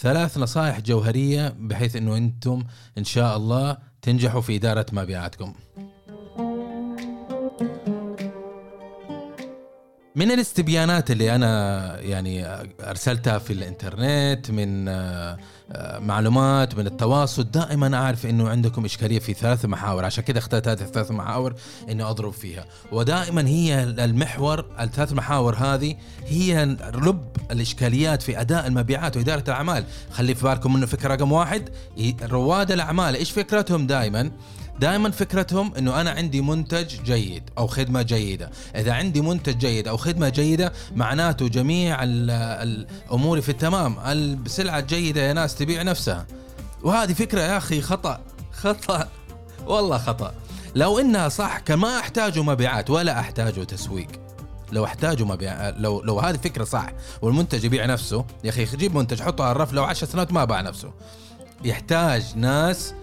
[0.00, 2.64] ثلاث نصائح جوهرية بحيث إنه أنتم
[2.98, 5.54] إن شاء الله تنجحوا في إدارة مبيعاتكم.
[10.18, 12.46] من الاستبيانات اللي أنا يعني
[12.80, 15.38] أرسلتها في الإنترنت من آه،
[15.72, 20.04] آه، معلومات من التواصل دائما أعرف إنه عندكم إشكالية في ثلاث محاور.
[20.04, 21.54] عشان كذا اخترت هذه الثلاث محاور
[21.90, 22.64] إني أضرب فيها.
[22.92, 25.94] ودائما هي المحور الثلاث محاور هذه
[26.26, 26.64] هي
[26.94, 29.84] لب الإشكاليات في أداء المبيعات وإدارة الأعمال.
[30.12, 31.68] خلي في بالكم إنه فكرة رقم واحد
[32.22, 33.14] رواد الأعمال.
[33.14, 34.30] إيش فكرتهم دائما؟
[34.80, 38.50] دائما فكرتهم إنه أنا عندي منتج جيد أو خدمة جيدة.
[38.76, 43.96] إذا عندي منتج جيد أو خدمة جيدة معناته جميع الأمور في التمام.
[44.06, 46.26] السلعة الجيدة يا ناس تبيع نفسها.
[46.82, 48.20] وهذه فكرة يا أخي خطأ.
[48.52, 49.08] خطأ.
[49.66, 50.34] والله خطأ.
[50.74, 54.08] لو إنها صح كان ما احتاجوا مبيعات ولا احتاجوا تسويق.
[54.72, 56.86] لو احتاجوا مبيع لو لو هذه فكرة صح
[57.22, 60.60] والمنتج يبيع نفسه يا أخي جيب منتج حطه على الرف لو 10 سنوات ما باع
[60.60, 60.90] نفسه.
[61.64, 62.94] يحتاج ناس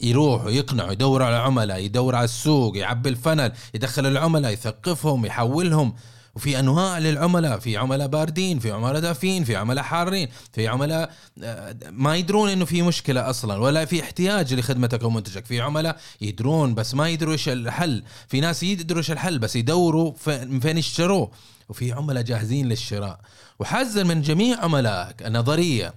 [0.00, 5.94] يروحوا يقنعوا يدور على عملاء يدور على السوق يعبي الفنل يدخل العملاء يثقفهم يحولهم.
[6.36, 11.10] وفي أنواع للعملاء في عملاء باردين في عملاء دافين في عملاء حارين في عملاء
[11.42, 15.96] آه، ما يدرون إنه في مشكلة أصلا ولا في احتياج لخدمتك أو منتجك في عملاء
[16.20, 18.02] يدرون بس ما يدروا إيش الحل.
[18.28, 21.30] في ناس يدروا إيش الحل بس يدوروا من فين يشتروه.
[21.68, 23.20] وفي عملاء جاهزين للشراء.
[23.58, 25.94] وحذر من جميع عملائك النظرية.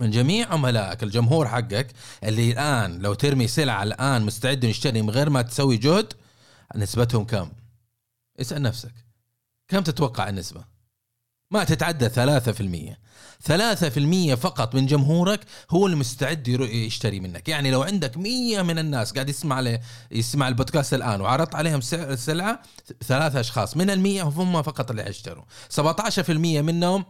[0.00, 1.86] من جميع عملائك الجمهور حقك
[2.24, 6.12] اللي الآن لو ترمي سلعة الآن مستعد يشتري من غير ما تسوي جهد
[6.76, 7.50] نسبتهم كم؟
[8.40, 8.92] اسأل نفسك
[9.68, 10.64] كم تتوقع النسبة؟
[11.50, 12.94] ما تتعدى 3%
[13.48, 19.28] 3% فقط من جمهورك هو المستعد يشتري منك يعني لو عندك 100 من الناس قاعد
[19.28, 21.80] يسمع له يسمع البودكاست الآن وعرضت عليهم
[22.14, 22.62] سلعة
[23.06, 25.44] ثلاثة أشخاص من ال100 هم فقط اللي يشتروا
[25.80, 27.04] 17% منهم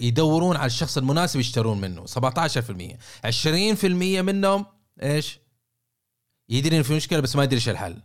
[0.00, 2.06] يدورون على الشخص المناسب يشترون منه.
[2.06, 3.84] 17% 20%
[4.22, 4.66] منهم
[5.02, 5.38] إيش؟
[6.48, 8.02] يدري انه في مشكلة بس ما يدري إيش الحل.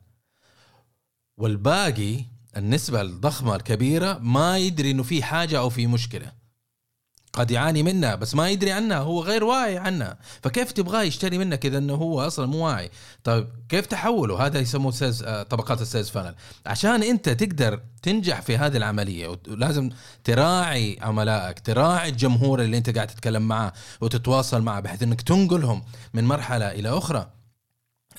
[1.37, 2.25] والباقي
[2.58, 6.40] النسبة الضخمة الكبيرة ما يدري إنه في حاجة أو في مشكلة.
[7.33, 11.65] قد يعاني منها بس ما يدري عنها هو غير واعي عنها فكيف تبغاه يشتري منك
[11.65, 12.92] إذا إنه هو أصلا مو واعي؟
[13.23, 18.41] طيب كيف تحوله؟ هذا يسموه سيز آه، طبقات ال sales funnel عشان أنت تقدر تنجح
[18.41, 19.89] في هذه العملية ولازم
[20.23, 25.83] تراعي عملائك تراعي الجمهور اللي أنت قاعد تتكلم معاه وتتواصل معه بحيث إنك تنقلهم
[26.14, 27.30] من مرحلة إلى أخرى.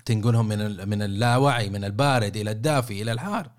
[0.05, 3.51] تنقلهم من من اللاوعي من البارد إلى الدافي إلى الحار.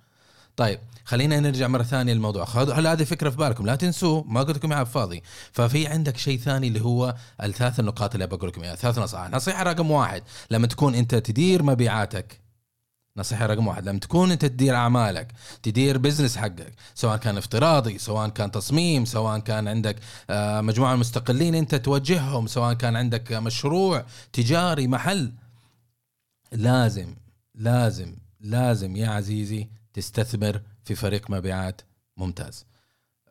[0.55, 2.45] طيب خلينا نرجع مرة ثانية للموضوع.
[2.55, 3.65] هل هذه فكرة في بالكم.
[3.65, 8.13] لا تنسوه ما قلت لكم إياها فاضي ففي عندك شيء ثاني اللي هو الثلاث النقاط
[8.13, 8.75] اللي بقول لكم إياها.
[8.75, 9.29] ثلاث نصائح.
[9.29, 10.23] نصيحة رقم واحد.
[10.51, 12.39] لما تكون أنت تدير مبيعاتك.
[13.17, 13.89] نصيحة رقم واحد.
[13.89, 15.31] لما تكون أنت تدير أعمالك
[15.63, 19.95] تدير بزنس حقك سواء كان افتراضي سواء كان تصميم سواء كان عندك
[20.29, 25.31] آه، مجموعة مستقلين أنت توجههم سواء كان عندك مشروع تجاري محل.
[26.51, 27.15] لازم
[27.55, 31.81] لازم لازم يا عزيزي تستثمر في فريق مبيعات
[32.17, 32.65] ممتاز.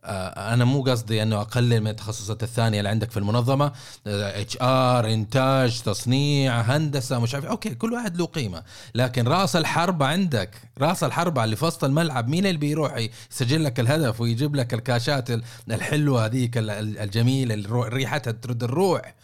[0.04, 3.72] آه، أنا مو قصدي إنه أقلل من التخصصات الثانية اللي عندك في المنظمة
[4.06, 8.62] HR إنتاج تصنيع هندسة مش عارف okay كل واحد له قيمة.
[8.94, 13.80] لكن رأس الحربه عندك رأس الحربه اللي في وسط الملعب مين اللي بيروح يسجل لك
[13.80, 15.28] الهدف ويجيب لك الكاشات
[15.70, 19.14] الحلوة هذيك الجميلة ريحتها ترد الروح؟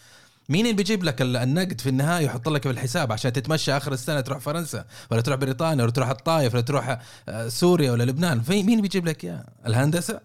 [0.48, 4.20] مين اللي بيجيب لك النقد في النهاية ويحط لك في الحساب عشان تتمشى آخر السنة
[4.20, 8.81] تروح فرنسا ولا تروح بريطانيا ولا تروح الطايف ولا تروح آه، سوريا ولا لبنان؟ مين
[8.81, 10.20] بيجيب لك إياه؟ الهندسة؟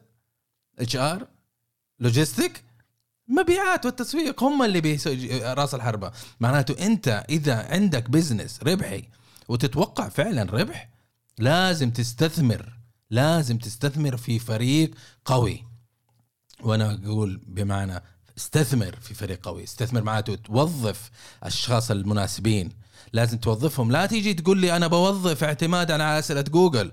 [0.80, 1.28] إتش آر؟
[2.00, 2.64] Logistic؟
[3.28, 6.12] مبيعات والتسويق هم اللي بيسوي رأس الحربة.
[6.40, 9.04] معناته أنت إذا عندك business ربحي
[9.48, 10.90] وتتوقع فعلا ربح
[11.40, 12.74] لازم تستثمر
[13.10, 14.92] لازم تستثمر في فريق
[15.26, 15.64] قوي.
[16.62, 18.04] وأنا أقول بمعنى
[18.38, 21.12] استثمر في فريق قوي استثمر معناته توظف
[21.42, 22.70] الأشخاص المناسبين.
[23.14, 23.92] لازم توظفهم.
[23.92, 26.92] لا تيجي تقول لي أنا بوظف اعتمادا على أسئلة جوجل.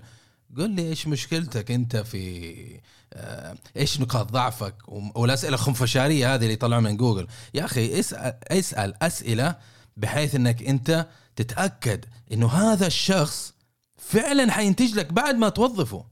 [0.56, 2.80] قل لي إيش مشكلتك أنت في
[3.12, 7.26] آه، إيش نقاط ضعفك؟ والأسئلة الخنفشارية هذه اللي يطلعوا من جوجل.
[7.54, 9.56] يا أخي اسال اسأل أسئلة
[9.96, 13.54] بحيث إنك أنت تتأكد إنه هذا الشخص
[13.96, 16.04] فعلا حينتج لك بعد ما توظفه.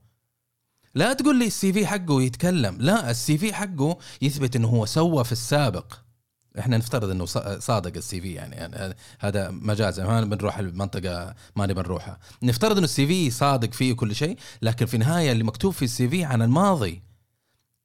[0.98, 2.76] لا تقول لي ال CV حقه يتكلم.
[2.80, 5.94] لا ال CV حقه يثبت إنه هو سوى في السابق.
[6.58, 7.26] إحنا نفترض إنه
[7.58, 12.18] صادق ال CV يعني, يعني هذا مجازا ما بنروح المنطقة ما نبي نروحها.
[12.42, 16.08] نفترض إنه ال CV صادق فيه كل شيء لكن في النهاية اللي مكتوب في ال
[16.08, 17.02] CV عن الماضي.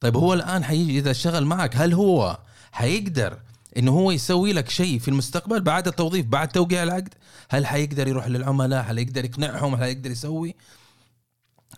[0.00, 2.38] طيب هو الآن حيجي إذا اشتغل معك هل هو
[2.72, 3.38] حيقدر
[3.76, 7.14] إنه هو يسوي لك شيء في المستقبل بعد التوظيف بعد توقيع العقد؟
[7.50, 10.54] هل حيقدر يروح للعملاء؟ هل يقدر يقنعهم؟ هل يقدر يسوي؟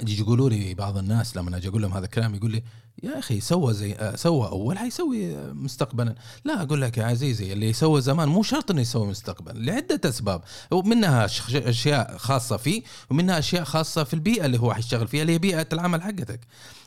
[0.08, 2.62] يقولوا لي بعض الناس لما أجي أقول لهم هذا الكلام يقول لي
[3.02, 6.14] يا أخي سوى زي سوى أول حيسوي مستقبلا.
[6.44, 10.42] لا أقول لك يا عزيزي اللي سوى زمان مو شرط إنه يسوي مستقبل لعدة أسباب.
[10.70, 15.38] ومنها أشياء خاصة فيه ومنها أشياء خاصة في البيئة اللي هو حيشتغل فيها اللي هي
[15.38, 16.40] بيئة العمل حقتك.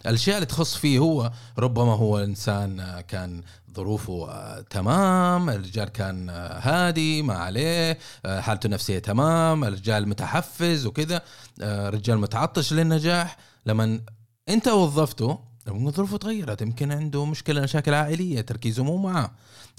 [0.06, 3.44] الأشياء اللي تخص فيه هو ربما هو إنسان كان
[3.76, 10.86] ظروفه آه، تمام الرجال كان آه، هادي ما عليه آه، حالته النفسية تمام الرجال متحفز
[10.86, 11.22] وكذا
[11.90, 13.38] رجال متعطش للنجاح.
[13.66, 14.02] لما
[14.50, 19.32] انت وظفته يمكن ظروفه تغيرت يمكن عنده مشكلة مشاكل عائلية تركيزه مو معاه.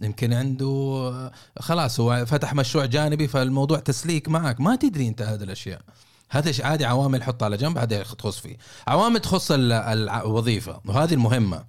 [0.03, 4.61] يمكن عنده خلاص هو فتح مشروع جانبي فالموضوع تسليك معك.
[4.61, 5.81] ما تدري انت هذه الأشياء.
[6.31, 8.57] هذا عادي عوامل حطها على جنب هذا تخص فيه.
[8.87, 11.65] عوامل تخص ال- الوظيفة وهذه المهمة.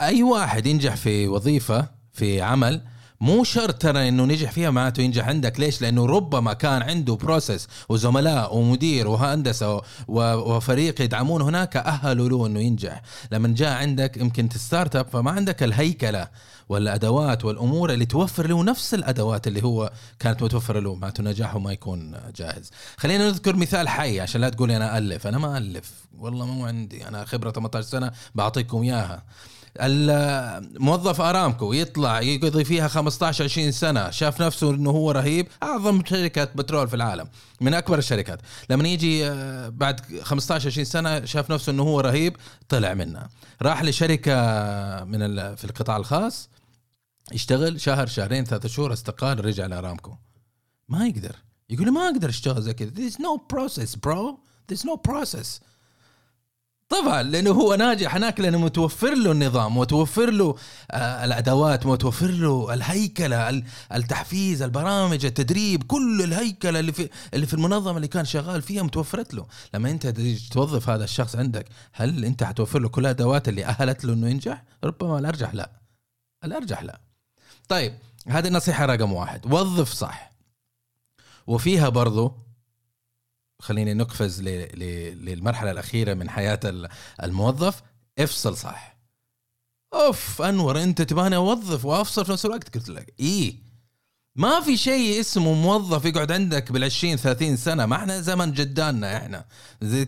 [0.00, 2.82] أي واحد ينجح في وظيفة في عمل
[3.20, 5.60] مو شرط ترى إنه نجح فيها معناته ينجح عندك.
[5.60, 12.60] ليش؟ لأنه ربما كان عنده بروسيس وزملاء ومدير وهندسة وفريق يدعمون هناك أهلوا له إنه
[12.60, 13.02] ينجح.
[13.32, 16.28] لما جاء عندك يمكن تستارت اب فما عندك الهيكلة
[16.68, 21.72] والأدوات والأمور اللي توفر له نفس الأدوات اللي هو كانت متوفرة له معناته نجاحه ما
[21.72, 22.70] يكون جاهز.
[22.96, 25.26] خلينا نذكر مثال حي عشان لا تقولي أنا ألف.
[25.26, 25.92] أنا ما ألف.
[26.18, 27.08] والله مو عندي.
[27.08, 29.22] أنا خبرة 18 سنة بعطيكم إياها.
[29.76, 35.48] الموظف أرامكو يطلع يقضي فيها 15 20 سنة شاف نفسه إنه هو رهيب.
[35.62, 37.28] أعظم شركة بترول في العالم
[37.60, 38.40] من أكبر الشركات.
[38.70, 42.36] لما يجي آه، بعد 15 20 سنة شاف نفسه إنه هو رهيب
[42.68, 43.28] طلع منها.
[43.62, 44.34] راح لشركة
[45.04, 46.48] من في القطاع الخاص
[47.32, 50.14] يشتغل شهر شهرين ثلاثة شهور استقال رجع لأرامكو.
[50.88, 51.36] ما يقدر.
[51.70, 52.90] يقول ما أقدر أشتغل زي كذا.
[52.90, 54.38] There's no process bro.
[54.72, 55.60] There's no process.
[56.88, 60.56] طبعا لأنه هو ناجح هناك لأنه متوفر له النظام متوفر له
[60.90, 63.64] آه، الأدوات متوفر له الهيكلة ال-
[63.94, 69.34] التحفيز البرامج التدريب كل الهيكلة اللي في اللي في المنظمة اللي كان شغال فيها متوفرت
[69.34, 69.46] له.
[69.74, 70.06] لما أنت
[70.52, 74.62] توظف هذا الشخص عندك هل أنت حتوفر له كل الأدوات اللي أهلت له إنه ينجح؟
[74.84, 75.70] ربما الأرجح لا.
[76.44, 77.00] الأرجح لا.
[77.68, 77.94] طيب
[78.28, 79.46] هذه النصيحة رقم واحد.
[79.46, 80.32] وظف صح.
[81.46, 82.34] وفيها برضو
[83.62, 86.88] خليني نقفز للمرحلة الأخيرة من حياة ال-
[87.22, 87.82] الموظف.
[88.18, 88.98] افصل صح.
[89.94, 93.14] أوف أنور أنت تباني أوظف وأفصل في نفس الوقت قلت لك.
[93.20, 93.54] إيه؟
[94.36, 97.86] ما في شيء اسمه موظف يقعد عندك بال20 30 سنة.
[97.86, 99.44] ما إحنا زمن جداننا إحنا.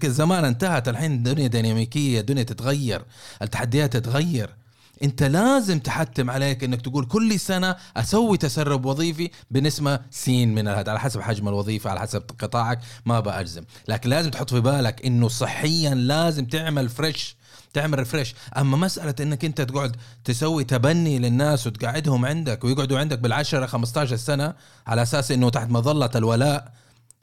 [0.05, 3.05] زمان انتهت الحين الدنيا ديناميكية الدنيا تتغير
[3.43, 4.55] التحديات تتغير.
[5.03, 10.91] انت لازم تحتم عليك انك تقول كل سنة أسوي تسرب وظيفي بنسبه سين من هذا
[10.91, 15.29] على حسب حجم الوظيفة على حسب قطاعك ما بأجزم لكن لازم تحط في بالك إنه
[15.29, 17.37] صحيا لازم تعمل فريش
[17.73, 23.67] تعمل ريفرش أما مسألة إنك أنت تقعد تسوي تبني للناس وتقعدهم عندك ويقعدوا عندك بالعشرة
[23.67, 24.55] 15 سنة
[24.87, 26.73] على أساس إنه تحت مظلة الولاء.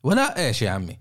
[0.04, 0.98] ولاء إيش يا عمي؟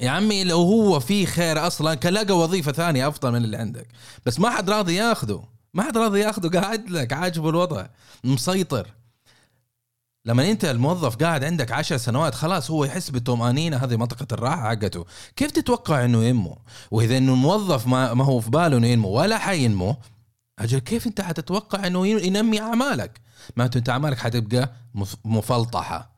[0.00, 3.86] يا عمي لو هو في خير أصلا كان لقى وظيفة ثانية أفضل من اللي عندك.
[4.26, 5.57] بس ما حد راضي ياخذه.
[5.78, 7.86] ما حد راضي ياخذه قاعد لك عاجبه الوضع
[8.24, 8.86] مسيطر.
[10.24, 15.04] لما انت الموظف قاعد عندك عشر سنوات خلاص هو يحس بالطمأنينة هذه منطقة الراحة حقته.
[15.36, 16.58] كيف تتوقع إنه ينمو؟
[16.90, 19.96] وإذا إنه الموظف ما, ما هو في باله إنه ينمو ولا حينمو
[20.58, 23.20] أجل كيف أنت حتتوقع إنه ين- ينمي أعمالك؟
[23.56, 26.10] معناته أنت أعمالك حتبقى مف- مفلطحة.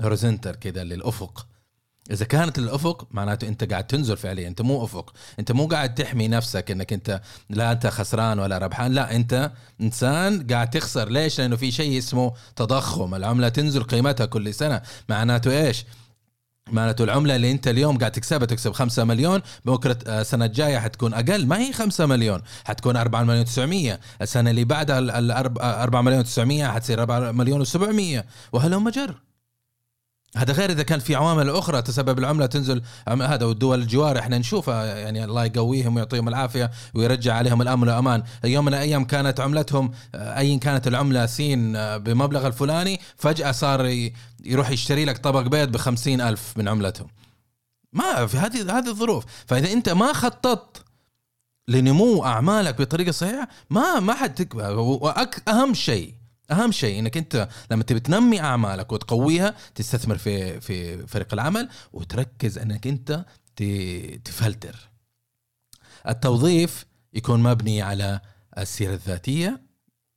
[0.00, 1.46] هوريزونتال كذا للأفق.
[2.10, 5.12] إذا كانت للافق معناته أنت قاعد تنزل فعليا أنت مو أفق.
[5.38, 7.20] أنت مو قاعد تحمي نفسك إنك أنت
[7.50, 11.08] لا أنت خسران ولا ربحان لا أنت إنسان قاعد تخسر.
[11.08, 13.14] ليش؟ لأنه في شيء اسمه تضخم.
[13.14, 14.82] العملة تنزل قيمتها كل سنة.
[15.08, 15.84] معناته إيش؟
[16.72, 21.14] معناته العملة اللي أنت اليوم قاعد تكسبها تكسب 5 مليون بكرة آه، السنة الجاية حتكون
[21.14, 21.46] أقل.
[21.46, 26.24] ما هي 5 مليون حتكون 4 مليون 900 السنة اللي بعدها ال- ال 4 مليون
[26.24, 29.14] 900 حتصير 4 مليون و700 وهلم جر
[30.36, 34.84] هذا غير إذا كان في عوامل أخرى تسبب العملة تنزل هذا والدول الجوار إحنا نشوفها
[34.84, 38.22] يعني الله يقويهم ويعطيهم العافية ويرجع عليهم الأمن والأمان.
[38.44, 44.10] يوم من الأيام كانت عملتهم ايا كانت العملة سين آه، بمبلغ الفلاني فجأة صار
[44.44, 47.08] يروح يشتري لك طبق بيض بخمسين ألف من عملتهم.
[47.92, 49.24] ما في هذه هذه الظروف.
[49.46, 50.84] فإذا أنت ما خططت
[51.68, 56.14] لنمو أعمالك بطريقة صحيحة ما ما حتكبر واهم شيء
[56.50, 62.58] أهم شيء إنك أنت لما تبي تنمي أعمالك وتقويها تستثمر في في فريق العمل وتركز
[62.58, 63.24] إنك أنت
[64.24, 64.90] تفلتر.
[66.08, 68.20] التوظيف يكون مبني على
[68.58, 69.60] السيرة الذاتية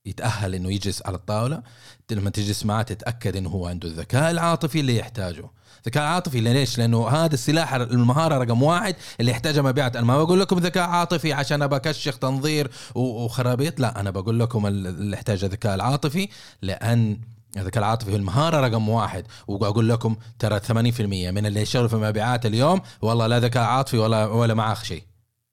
[0.06, 1.64] يتأهل إنه يجلس على الطاولة
[2.12, 5.50] لما تجلس معاه تتأكد إنه هو عنده الذكاء العاطفي اللي يحتاجه.
[5.88, 9.96] الذكاء العاطفي ليش؟ لأنه هذا السلاح المهارة رقم واحد اللي يحتاجها مبيعات.
[9.96, 13.80] أنا ما بقول لكم ذكاء عاطفي عشان ابى أكشخ تنظير وخرابيط.
[13.80, 16.28] لا أنا بقول لكم ال- اللي يحتاج الذكاء العاطفي
[16.62, 17.20] لأن
[17.58, 19.26] الذكاء العاطفي هو المهارة رقم واحد.
[19.48, 24.26] وأقول لكم ترى 80% من اللي يشتغلوا في المبيعات اليوم والله لا ذكاء عاطفي ولا
[24.26, 25.04] ولا معاه شيء.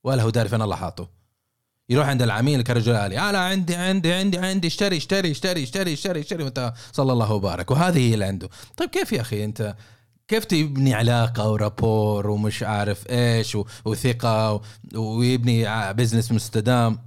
[0.03, 1.15] ولا هو داري فين الله حاطه.
[1.89, 6.19] يروح عند العميل كرجل آلي أنا عندي عندي عندي عندي اشتري اشتري اشتري اشتري اشتري
[6.19, 6.43] اشتري.
[6.43, 7.71] وأنت صلى الله وبارك.
[7.71, 8.49] وهذه هي اللي عنده.
[8.77, 9.75] طيب كيف يا أخي أنت
[10.27, 14.61] كيف تبني علاقة و rapport ومش عارف إيش وثقة
[14.95, 16.99] ويبني business مستدام؟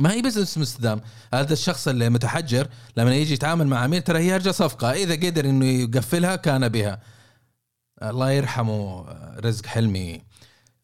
[0.00, 1.00] ما هي business مستدام.
[1.34, 4.92] هذا الشخص اللي متحجر لما يجي يتعامل مع عميل ترى هي يرجى صفقة.
[4.92, 7.00] إذا قدر إنه يقفلها كان بها.
[8.02, 9.04] الله يرحمه
[9.38, 10.22] رزق حلمي.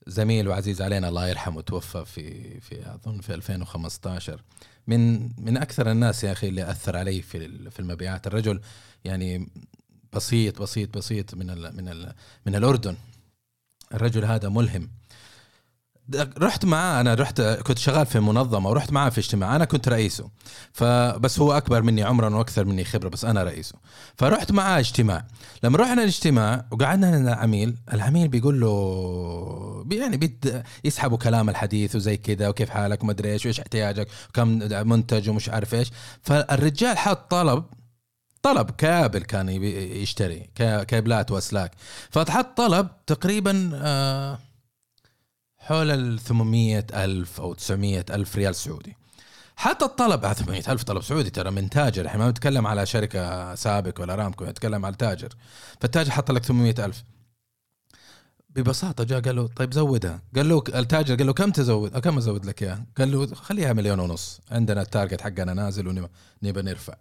[0.06, 4.42] زميل وعزيز علينا الله يرحمه توفى في في أظن في 2015
[4.86, 8.26] من من أكثر الناس يا أخي اللي أثر علي في في المبيعات.
[8.26, 8.60] الرجل
[9.04, 9.48] يعني
[10.12, 12.14] بسيط بسيط بسيط من ال من ال
[12.46, 12.96] من الأردن.
[13.94, 14.90] الرجل هذا ملهم.
[16.38, 20.30] رحت معاه أنا رحت كنت شغال في منظمة ورحت معاه في اجتماع أنا كنت رئيسه.
[20.72, 23.74] فبس هو أكبر مني عمرا وأكثر مني خبرة بس أنا رئيسه.
[24.16, 25.26] فرحت معاه اجتماع.
[25.62, 32.16] لما رحنا الاجتماع وقعدنا عند العميل العميل بيقول له يعني بيت يسحبوا كلام الحديث وزي
[32.16, 34.48] كذا وكيف حالك وما أدري إيش وإيش احتياجك وكم
[34.88, 35.90] منتج ومش عارف إيش.
[36.22, 37.64] فالرجال حط طلب
[38.42, 41.72] طلب كابل كان يشتري كا- كابلات وأسلاك.
[42.10, 44.38] فحط طلب تقريبا آه،
[45.58, 48.96] حول ال 800 ألف أو 900 ألف ريال سعودي.
[49.56, 52.06] حتى الطلب آه، 800 ألف طلب سعودي ترى من تاجر.
[52.06, 55.28] إحنا ما بنتكلم على شركة سابك ولا أرامكو نتكلم على التاجر
[55.80, 57.04] فالتاجر حط لك 800 ألف.
[58.50, 60.22] ببساطة جاء قال له طيب زودها.
[60.36, 64.00] قال له التاجر قال له كم تزود كم أزود لك إياها؟ قال له خليها مليون
[64.00, 64.40] ونص.
[64.50, 66.94] عندنا ال target حقنا نازل ونبغى نرفع.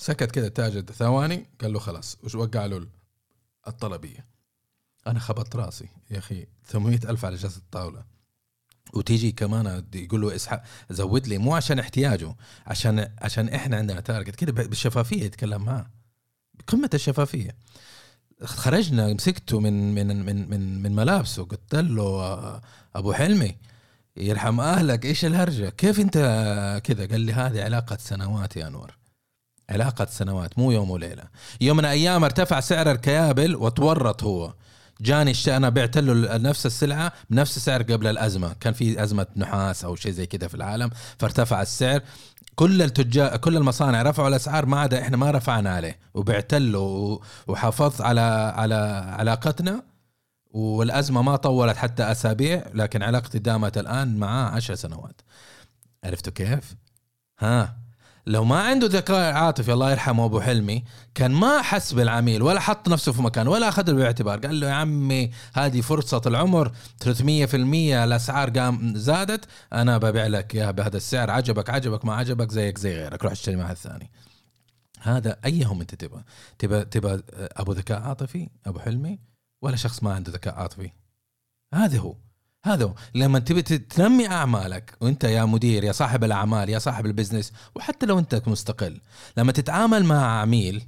[0.00, 2.86] سكت كذا التاجر ثواني قال له خلاص وش وقع له؟
[3.68, 4.26] الطلبية.
[5.06, 8.04] أنا خبطت رأسي يا أخي 800 ألف على جلسة الطاولة.
[8.94, 12.34] وتيجي كمان يقول له اسحق زود لي مو عشان احتياجه
[12.66, 15.90] عشان عشان إحنا عندنا target كده بالشفافية يتكلم معاه.
[16.54, 17.56] بقمة الشفافية.
[18.44, 22.60] خرجنا مسكته من من من من من ملابسه قلت له
[22.94, 23.56] أبو حلمي
[24.16, 26.16] يرحم أهلك إيش الهرجة؟ كيف أنت
[26.84, 28.99] كذا؟ قال لي هذه علاقة سنوات يا انور
[29.70, 31.24] علاقة سنوات مو يوم وليلة.
[31.60, 34.54] يوم من الأيام ارتفع سعر الكيابل وتورط هو.
[35.00, 38.52] جاني اشت- أنا بعت له نفس السلعة بنفس السعر قبل الأزمة.
[38.60, 42.00] كان في أزمة نحاس أو شيء زي كذا في العالم فارتفع السعر.
[42.54, 45.98] كل التجار كل المصانع رفعوا الأسعار ما عدا إحنا ما رفعنا عليه.
[46.14, 48.20] وبعت له وحافظت على
[48.56, 48.74] على
[49.18, 49.82] علاقتنا.
[50.50, 55.20] والأزمة ما طولت حتى أسابيع لكن علاقتي دامت الآن معاه عشر سنوات.
[56.04, 56.74] عرفتوا كيف؟
[57.38, 57.76] ها.
[58.26, 60.84] لو ما عنده ذكاء عاطفي الله يرحمه أبو حلمي
[61.14, 64.72] كان ما حس بالعميل ولا حط نفسه في مكان ولا اخذه بالاعتبار قال له يا
[64.72, 66.72] عمي هذه فرصة العمر
[67.04, 67.14] 300%
[67.54, 72.96] الأسعار قام زادت أنا ببيع لك إياها بهذا السعر عجبك عجبك ما عجبك زيك زي
[72.96, 74.10] غيرك روح اشتري مع الثاني.
[75.00, 76.24] هذا أيهم أنت تبغى؟
[76.58, 79.18] تبغى تبغى أبو ذكاء عاطفي أبو حلمي
[79.62, 80.90] ولا شخص ما عنده ذكاء عاطفي؟
[81.74, 82.14] هذا هو.
[82.64, 82.94] هذا هو.
[83.14, 88.18] لما تبي تنمي أعمالك وأنت يا مدير يا صاحب الأعمال يا صاحب البزنس وحتى لو
[88.18, 89.00] أنت مستقل
[89.36, 90.84] لما تتعامل مع عميل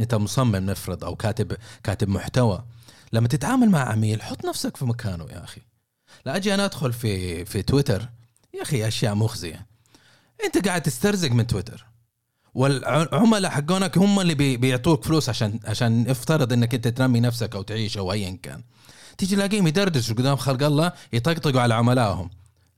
[0.00, 2.64] أنت مصمم نفرض أو كاتب كاتب محتوى
[3.12, 5.60] لما تتعامل مع عميل حط نفسك في مكانه يا أخي.
[6.26, 8.08] لا أجي أنا أدخل في في تويتر
[8.54, 9.66] يا أخي أشياء مخزية.
[10.44, 11.86] أنت قاعد تسترزق من تويتر.
[12.54, 17.62] والعملاء حقونك هم اللي بي- بيعطوك فلوس عشان عشان افترض إنك أنت تنمي نفسك أو
[17.62, 18.62] تعيش أو ايا كان.
[19.18, 22.30] تيجي تلاقيهم يدردشوا قدام خلق الله يطقطقوا على عملائهم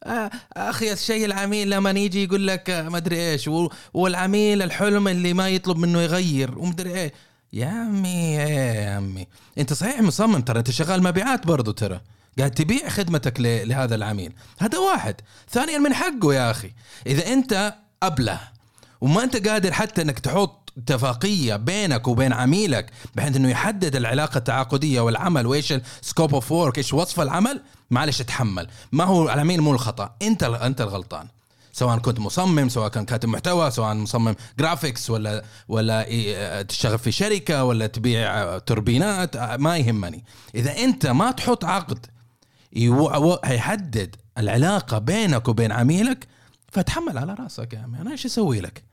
[0.04, 3.50] آه أخي الشيء العميل لما يجي يقول لك آه، ما أدري إيش
[3.94, 7.12] والعميل الحلم اللي ما يطلب منه يغير ومدري إيه.
[7.52, 9.26] يا عمي يا عمي
[9.58, 12.00] أنت صحيح مصمم ترى أنت شغال مبيعات برضو ترى.
[12.38, 14.32] قاعد تبيع خدمتك لهذا العميل.
[14.58, 15.14] هذا واحد.
[15.50, 16.72] ثانيا من حقه يا أخي.
[17.06, 18.40] إذا أنت أبله
[19.00, 25.00] وما أنت قادر حتى إنك تحط اتفاقية بينك وبين عميلك بحيث إنه يحدد العلاقة التعاقدية
[25.00, 25.46] والعمل.
[25.46, 30.14] وإيش ال scope of work إيش وصف العمل؟ معلش اتحمل ما هو العميل مو الخطأ.
[30.22, 31.26] أنت أنت الغلطان.
[31.72, 37.12] سواء كنت مصمم سواء كان كاتب محتوى سواء مصمم جرافيكس ولا ولا إيه، تشتغل في
[37.12, 40.24] شركة ولا تبيع توربينات ما يهمني.
[40.54, 42.06] إذا أنت ما تحط عقد
[43.44, 46.26] هيحدد العلاقة بينك وبين عميلك
[46.72, 48.00] فتحمل على رأسك يا عمي.
[48.00, 48.87] أنا إيش أسوي لك؟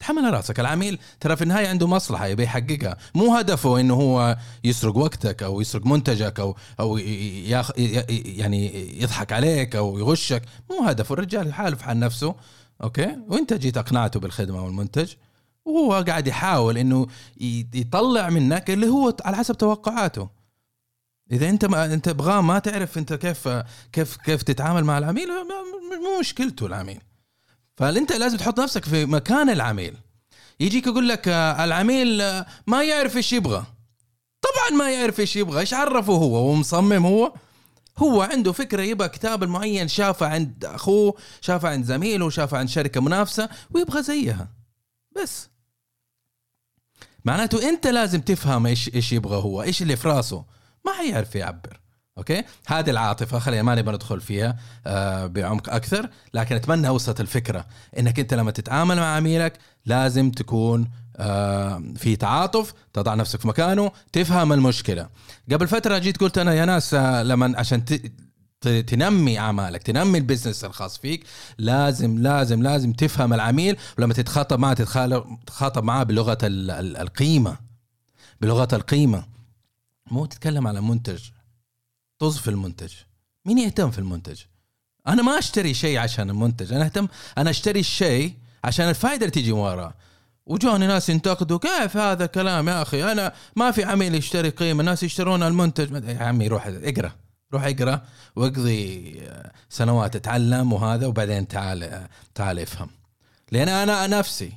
[0.00, 0.60] تحمل راسك.
[0.60, 2.96] العميل ترى في النهاية عنده مصلحة يبي يحققها.
[3.14, 9.76] مو هدفه إنه هو يسرق وقتك أو يسرق منتجك أو أو ياخ يعني يضحك عليك
[9.76, 10.42] أو يغشك.
[10.70, 11.12] مو هدفه.
[11.12, 12.34] الرجال حاله في حال نفسه
[12.82, 15.12] أوكي؟ وأنت جيت أقنعته بالخدمة والمنتج
[15.64, 17.06] وهو قاعد يحاول إنه
[17.74, 20.28] يطلع منك اللي هو على حسب توقعاته.
[21.32, 23.48] إذا أنت ما أنت تبغاه ما تعرف أنت كيف
[23.92, 25.28] كيف كيف تتعامل مع العميل
[26.04, 27.00] مو مشكلته العميل.
[27.76, 29.96] فانت لازم تحط نفسك في مكان العميل.
[30.60, 33.64] يجيك يقول لك آه، العميل آه، ما يعرف إيش يبغى.
[34.40, 37.32] طبعا ما يعرف إيش يبغى إيش عرفه هو؟ هو مصمم هو؟
[37.98, 43.00] هو عنده فكرة يبغى كتاب معين شافه عند أخوه شافه عند زميله شافه عند شركة
[43.00, 44.48] منافسة ويبغى زيها.
[45.16, 45.48] بس.
[47.24, 50.44] معناته أنت لازم تفهم إيش إيش يبغى هو إيش اللي في راسه.
[50.86, 51.75] ما حيعرف يعبر.
[52.18, 54.56] أوكي؟ هذه العاطفة خلينا ما نبغى ندخل فيها
[54.86, 57.66] آه بعمق أكثر لكن أتمنى أوصلت الفكرة
[57.98, 63.92] إنك أنت لما تتعامل مع عميلك لازم تكون آه في تعاطف تضع نفسك في مكانه
[64.12, 65.08] تفهم المشكلة.
[65.52, 67.84] قبل فترة جيت قلت أنا يا ناس آه لما عشان
[68.86, 71.24] تنمي أعمالك تنمي البزنس الخاص فيك
[71.58, 77.56] لازم لازم لازم تفهم العميل ولما تتخاطب معه تتخاطب معه بلغة القيمة
[78.40, 79.24] بلغة القيمة.
[80.10, 81.22] مو تتكلم على منتج
[82.18, 82.92] طز في المنتج.
[83.44, 84.40] مين يهتم في المنتج؟
[85.06, 87.08] أنا ما أشتري شيء عشان المنتج أنا أهتم
[87.38, 89.94] أنا أشتري الشيء عشان الفائدة اللي تيجي وراه
[90.46, 95.02] وجوني ناس ينتقدوا كيف هذا الكلام يا أخي؟ أنا ما في عميل يشتري قيمة الناس
[95.02, 96.08] يشترون المنتج.
[96.08, 97.12] يا عمي روح اقرأ
[97.52, 98.02] روح اقرأ
[98.36, 99.20] واقضي
[99.68, 102.88] سنوات اتعلم وهذا وبعدين تعال تعال افهم.
[103.52, 104.52] لأن أنا نفسي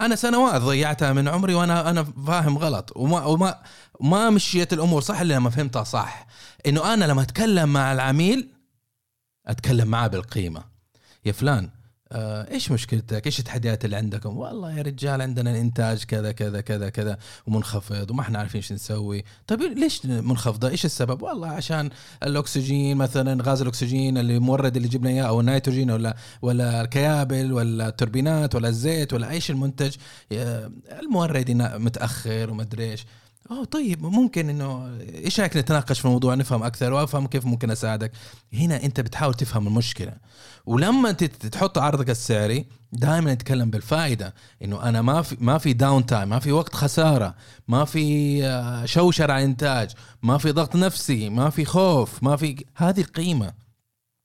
[0.00, 2.92] أنا سنوات ضيعتها من عمري وأنا أنا فاهم غلط.
[2.96, 3.62] وما وما
[4.00, 6.26] ما مشيت الأمور صح إلا لما فهمتها صح.
[6.66, 8.48] إنه أنا لما أتكلم مع العميل
[9.46, 10.64] أتكلم معاه بالقيمة.
[11.24, 11.70] يا فلان
[12.12, 17.18] إيش مشكلتك؟ إيش التحديات اللي عندكم؟ والله يا رجال عندنا الإنتاج كذا كذا كذا كذا
[17.46, 21.90] ومنخفض وما إحنا عارفين إيش نسوي، طيب ليش منخفضة؟ إيش السبب؟ والله عشان
[22.22, 27.88] الأكسجين مثلا غاز الأكسجين اللي مورد اللي جبنا إياه أو النيتروجين ولا ولا الكيابل ولا
[27.88, 29.96] التوربينات ولا الزيت ولا إيش المنتج
[31.02, 33.06] المورد متأخر وما إيش.
[33.50, 38.12] أوه طيب ممكن إنه إيش رأيك نتناقش في الموضوع نفهم أكثر وأفهم كيف ممكن أساعدك؟
[38.52, 40.12] هنا أنت بتحاول تفهم المشكلة.
[40.66, 46.38] ولما تحط عرضك السعري دائما نتكلم بالفائدة إنه أنا ما في ما في downtime ما
[46.38, 47.34] في وقت خسارة
[47.68, 49.90] ما في آه، شوشره على انتاج
[50.22, 53.52] ما في ضغط نفسي ما في خوف ما في هذه القيمه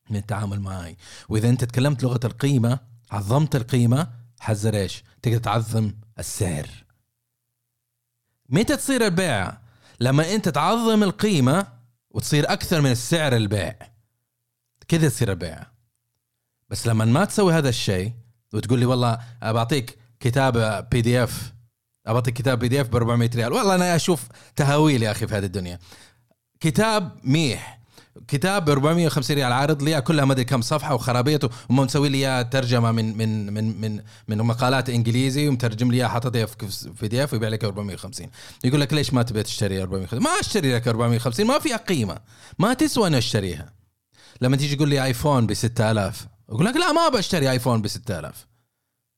[0.09, 0.97] من التعامل معي.
[1.29, 2.79] وإذا أنت تكلمت لغة القيمة
[3.11, 4.07] عظمت القيمة
[4.39, 6.84] حتقدر إيش؟ تقدر تعظم السعر.
[8.49, 9.57] متى تصير البيع؟
[9.99, 11.67] لما انت تعظم القيمة
[12.11, 13.75] وتصير أكثر من السعر البيع.
[14.87, 15.63] كذا تصير البيع.
[16.69, 18.11] بس لما ما تسوي هذا الشيء
[18.53, 21.53] وتقول لي والله بعطيك كتاب PDF
[22.05, 23.53] ابعطيك كتاب PDF ب 400 ريال.
[23.53, 25.79] والله أنا أشوف تهاويل يا أخي في هذه الدنيا.
[26.59, 27.79] كتاب ميح.
[28.27, 32.43] كتاب ب 450 ريال عارض لي كلها ما أدري كم صفحة وخرابيط وما مسوي لي
[32.51, 37.49] ترجمة من من من من من مقالات إنجليزي ومترجم لي إياها حاططها في PDF ويبيع
[37.49, 38.27] لك 450
[38.63, 42.17] يقول لك ليش ما تبي تشتري 450 ما أشتري لك 450 ما فيها قيمة.
[42.59, 43.73] ما تسوى اني أشتريها.
[44.41, 48.47] لما تيجي تقول لي آيفون ب 6000 أقول لك لا ما بشتري آيفون ب 6000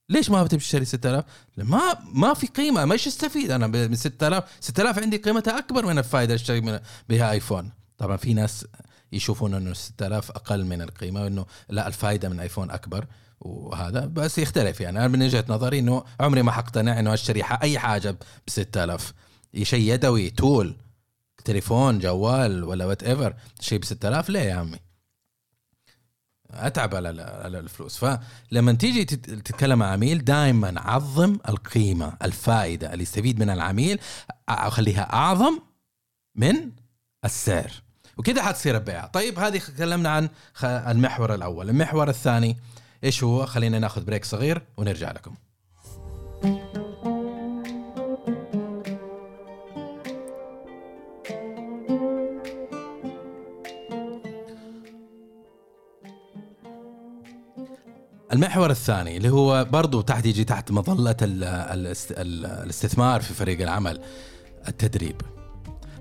[0.09, 1.25] ليش ما بتبي تشتري 6000
[1.57, 1.81] ما
[2.13, 2.85] ما في قيمة.
[2.85, 6.79] ما إيش أستفيد أنا من 6000 6000 عندي قيمتها أكبر من الفائده أشتري
[7.09, 7.71] بها آيفون.
[7.97, 8.65] طبعا في ناس
[9.11, 13.05] يشوفون إنه 6000 أقل من القيمة وإنه لا الفائده من آيفون أكبر
[13.39, 14.99] وهذا بس يختلف يعني.
[14.99, 19.13] أنا من وجهة نظري إنه عمري ما حقتنع إنه أشتري أي حاجة ب 6000
[19.63, 20.75] شيء يدوي tool
[21.45, 24.79] تليفون جوال ولا whatever شيء ب 6000 ليه يا عمي؟
[26.51, 27.97] أتعب على على الفلوس.
[27.97, 33.99] فلما تيجي تتكلم مع عميل دائما عظم القيمة الفائده اللي يستفيد منها العميل
[34.67, 35.59] خليها أعظم
[36.35, 36.71] من
[37.25, 37.71] السعر.
[38.17, 39.05] وكذا حتصير البيع.
[39.05, 40.29] طيب هذه تكلمنا عن
[40.63, 41.69] المحور الأول.
[41.69, 42.57] المحور الثاني
[43.03, 45.35] إيش هو؟ خلينا ناخذ بريك صغير ونرجع لكم.
[58.33, 64.01] المحور الثاني اللي هو برضو تحت يجي تحت مظلة الاستثمار في فريق العمل
[64.67, 65.21] التدريب.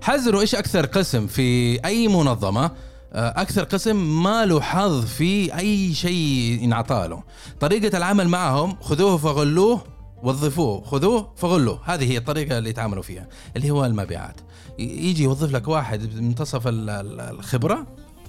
[0.07, 2.71] حذروا إيش أكثر قسم في أي منظمة؟
[3.13, 7.23] آه، أكثر قسم ما له حظ في أي شيء ينعطى له
[7.59, 9.83] طريقة العمل معهم خذوه فغلوه
[10.23, 10.83] وظفوه.
[10.83, 11.81] خذوه فغلوه.
[11.85, 14.35] هذه هي الطريقة اللي يتعاملوا فيها اللي هو المبيعات.
[14.79, 17.87] يجي يوظف لك واحد بمنتصف الخبرة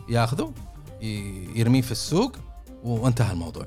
[0.09, 0.53] ياخذه
[1.55, 2.37] يرميه في السوق
[2.85, 3.67] وانتهى الموضوع.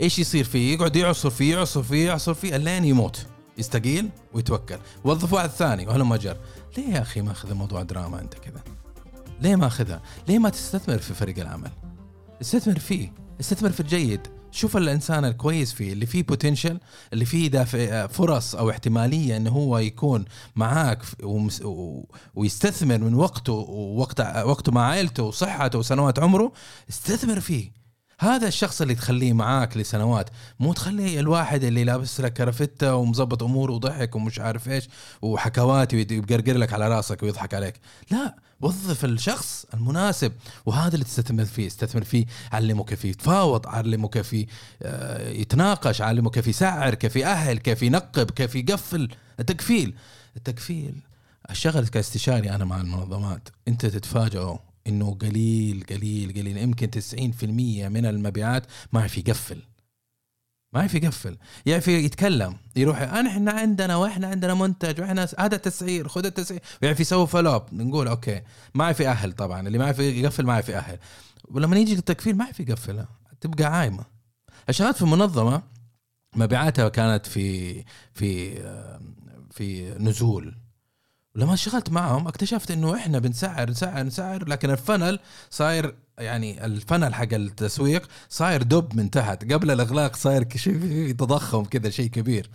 [0.00, 3.26] إيش يصير فيه؟ يقعد يعصر فيه يعصر فيه يعصر فيه لين يموت
[3.58, 4.78] يستقيل ويتوكل.
[5.04, 6.36] وظف واحد ثاني وهلم جر
[6.76, 8.62] ليه يا أخي ماخذ الموضوع دراما أنت كذا؟
[9.40, 11.70] ليه ماخذها ليه ما تستثمر في فريق العمل؟
[12.40, 14.20] استثمر فيه استثمر في الجيد.
[14.50, 16.80] شوف الإنسان الكويس فيه اللي فيه بوتنشل
[17.12, 20.24] اللي فيه دافع فرص أو احتمالية إنه هو يكون
[20.56, 21.02] معاك
[22.34, 26.52] ويستثمر من وقته ووقت وقته مع عائلته وصحته وسنوات عمره
[26.90, 27.72] استثمر فيه.
[28.20, 33.72] هذا الشخص اللي تخليه معاك لسنوات مو تخليه الواحد اللي لابس لك كرفتة ومظبط اموره
[33.72, 34.88] وضحك ومش عارف إيش
[35.22, 37.80] وحكوات ويقرقر لك على راسك ويضحك عليك.
[38.10, 40.32] لا وظف الشخص المناسب
[40.66, 41.66] وهذا اللي تستثمر فيه.
[41.66, 44.46] استثمر فيه علمه كيف يتفاوض علمه كيف
[44.82, 49.08] آه، يتناقش علمه كيف يسعر كيف يأهل كيف ينقب كيف يقفل
[49.40, 49.94] التكفيل.
[50.36, 50.94] التكفيل.
[51.50, 53.48] الشغل كاستشاري أنا مع المنظمات.
[53.68, 54.67] أنت تتفاجئوا.
[54.88, 56.56] إنه قليل قليل قليل.
[56.56, 59.62] يمكن 90% من المبيعات ما يعرف يقفل.
[60.72, 61.36] ما يعرف يقفل.
[61.66, 66.60] يعرف يتكلم يروح إحنا عندنا وإحنا عندنا منتج وإحنا هذا تسعير خذ التسعير.
[66.82, 68.42] ويعرف يسوي فلوب نقول أوكي
[68.74, 69.66] ما يعرف ياهل طبعا.
[69.66, 70.98] اللي ما يعرف يقفل ما يعرف ياهل
[71.50, 73.08] ولما يجي للتكفيل ما يعرف يقفلها
[73.40, 74.04] تبقى عايمة.
[74.68, 75.62] اشتغلت في منظمه
[76.36, 78.54] مبيعاتها كانت في في
[79.50, 80.54] في نزول.
[81.38, 85.18] لما اشتغلت معهم اكتشفت انه إحنا بنسعر نسعر نسعر لكن الفنل
[85.50, 89.52] صاير يعني الفنل حق التسويق صاير دب من تحت.
[89.52, 92.50] قبل الأغلاق صاير شيء تضخم كذا شيء كبير.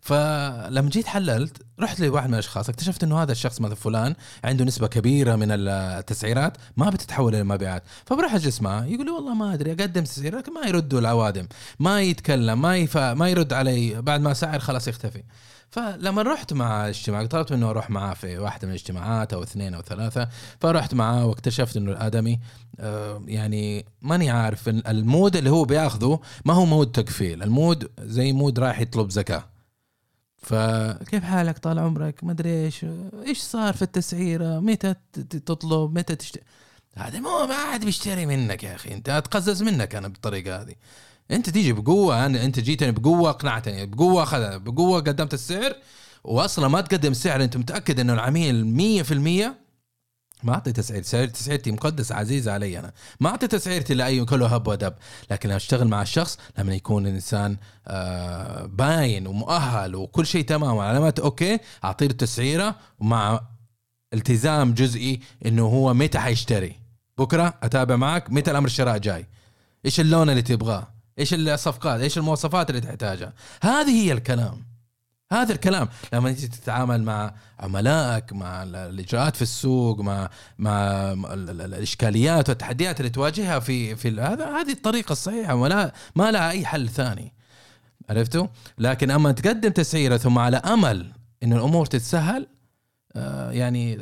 [0.00, 4.86] فلما جيت حللت رحت لواحد من الأشخاص اكتشفت إنه هذا الشخص مثلا فلان عنده نسبة
[4.86, 7.82] كبيرة من التسعيرات ما بتتحول إلى مبيعات.
[8.06, 11.48] فبروح اجلس معه يقول لي والله ما أدري أقدم تسعير لكن ما يردوا العوادم
[11.80, 15.22] ما يتكلم ما يفا ما يرد علي بعد ما سعر خلاص يختفي.
[15.70, 19.82] فلما رحت مع اجتماع طلبت منه أروح معاه في واحدة من الاجتماعات أو اثنين أو
[19.82, 20.28] ثلاثة
[20.60, 22.40] فرحت معاه واكتشفت إنه الآدمي
[22.80, 27.90] آه، يعني ماني عارف ال mode اللي هو بياخذه ما هو mode تكفيل ال mode
[28.00, 29.44] زي mode رايح يطلب زكاة.
[30.36, 32.86] فكيف حالك؟ طال عمرك؟ ما أدري إيش
[33.26, 34.94] إيش صار في التسعيرة؟ متى
[35.30, 36.42] تطلب؟ متى تشتري
[36.96, 40.74] هذا مو ما عاد بيشتري منك يا أخي أنت أتقزز منك أنا بالطريقة هذه.
[41.30, 45.76] انت تيجي بقوة أنا انت جيتني بقوة اقنعتني بقوة اخذ بقوة قدمت السعر.
[46.24, 48.64] واصلا ما تقدم السعر أنت متأكد انه العميل
[49.04, 49.56] 100%
[50.42, 51.02] ما أعطي تسعير.
[51.02, 52.92] سعر تسعيرتي مقدسه عزيزه علي أنا.
[53.20, 54.94] ما أعطي تسعيرتي لاي كله هب ودب.
[55.30, 61.18] لكن لما أشتغل مع الشخص لما يكون الإنسان آه باين ومؤهل وكل شيء تمام وعلامات
[61.18, 63.40] أوكي أعطيه التسعيره ومع
[64.14, 66.76] التزام جزئي إنه هو متى حيشتري.
[67.18, 69.26] بكرة أتابع معك متى الأمر الشراء جاي.
[69.84, 73.32] إيش اللون اللي تبغاه؟ إيش الصفقات إيش المواصفات اللي تحتاجها.
[73.62, 74.66] هذه هي الكلام.
[75.32, 75.88] هذا الكلام.
[76.12, 83.58] لما تيجي تتعامل مع عملائك مع الإجراءات في السوق مع مع الإشكاليات والتحديات اللي تواجهها
[83.58, 87.32] في في هذا هذه الطريقة الصحيحة ولا ما لها أي حل ثاني.
[88.10, 88.46] عرفتوا؟
[88.78, 92.46] لكن أما تقدم تسعيرة ثم على أمل إن الأمور تتسهل
[93.16, 93.98] آه، يعني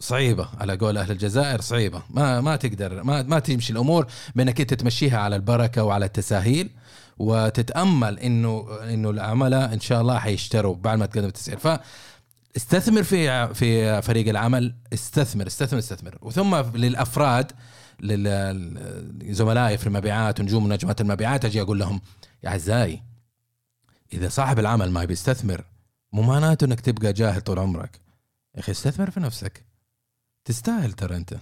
[0.00, 2.02] صعيبة على قول أهل الجزائر صعيبة.
[2.10, 6.70] ما ما تقدر ما ما تمشي الأمور بإنك أنت تمشيها على البركة وعلى التساهيل
[7.18, 11.58] وتتأمل إنه إنه العملاء إن شاء الله حيشتروا بعد ما تقدم التسعير.
[11.58, 11.78] ف
[12.56, 16.18] استثمر في في فريق العمل استثمر استثمر استثمر.
[16.22, 17.52] وثم للأفراد
[18.00, 22.00] لزملائي في المبيعات ونجوم ونجمات المبيعات أجي أقول لهم
[22.44, 23.02] يا أعزائي
[24.12, 25.64] إذا صاحب العمل ما بيستثمر
[26.12, 28.00] مو معناته إنك تبقى جاهل طول عمرك.
[28.54, 29.69] يا أخي استثمر في نفسك.
[30.44, 31.34] تستاهل ترى أنت.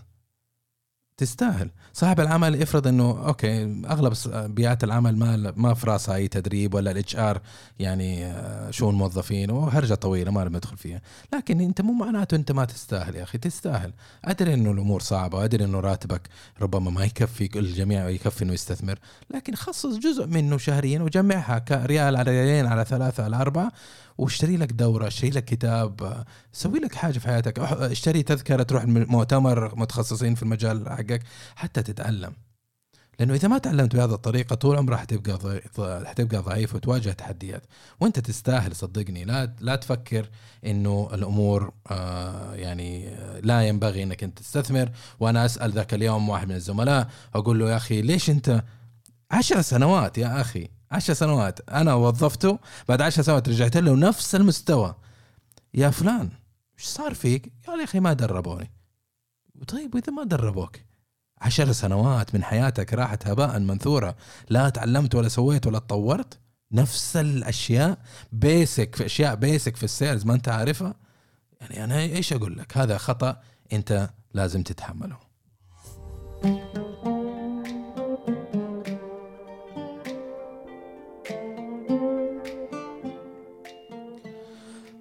[1.18, 1.70] تستاهل.
[1.92, 4.12] صاحب العمل افرض إنه okay أغلب
[4.54, 7.40] بيئات العمل ما ما في راسها أي تدريب ولا ال HR
[7.78, 11.00] يعني آه، شؤون موظفين وهرجة طويلة ما ندخل فيها.
[11.34, 13.92] لكن أنت مو معناته أنت ما تستاهل يا أخي تستاهل.
[14.24, 16.28] أدري إنه الأمور صعبة وادري إنه راتبك
[16.60, 18.98] ربما ما يكفي الجميع يكفي إنه يستثمر.
[19.30, 23.72] لكن خصص جزء منه شهريا وجمعها كريال على ريالين على ثلاثة على أربعة
[24.18, 27.58] واشتري لك دورة اشتري لك كتاب سوي لك حاجة في حياتك.
[27.58, 31.22] اشتري تذكرة تروح مؤتمر متخصصين في المجال حقك
[31.56, 32.32] حتى تتعلم.
[33.18, 35.60] لأنه إذا ما تعلمت بهذه الطريقة طول عمرك حتبقى
[36.06, 37.62] حتبقى ضعيف وتواجه تحديات.
[38.00, 39.24] وأنت تستاهل صدقني.
[39.24, 40.28] لا لا تفكر
[40.66, 44.90] إنه الأمور آه يعني لا ينبغي إنك أنت تستثمر.
[45.20, 48.64] وأنا أسأل ذاك اليوم واحد من الزملاء أقول له يا أخي ليش أنت
[49.30, 51.70] عشر سنوات يا أخي عشر سنوات.
[51.70, 54.94] أنا وظفته بعد عشر سنوات رجعت له نفس المستوى.
[55.74, 56.30] يا فلان
[56.78, 58.70] إيش صار فيك؟ قال يا أخي ما دربوني.
[59.68, 60.76] طيب وإذا ما دربوك؟
[61.40, 64.16] عشر سنوات من حياتك راحت هباء منثورة.
[64.48, 66.38] لا تعلمت ولا سويت ولا تطورت؟
[66.72, 67.98] نفس الأشياء؟
[68.32, 70.94] basic في أشياء basic في ال sales ما أنت عارفها؟
[71.60, 75.18] يعني أنا إيش أقول لك؟ هذا خطأ أنت لازم تتحمله.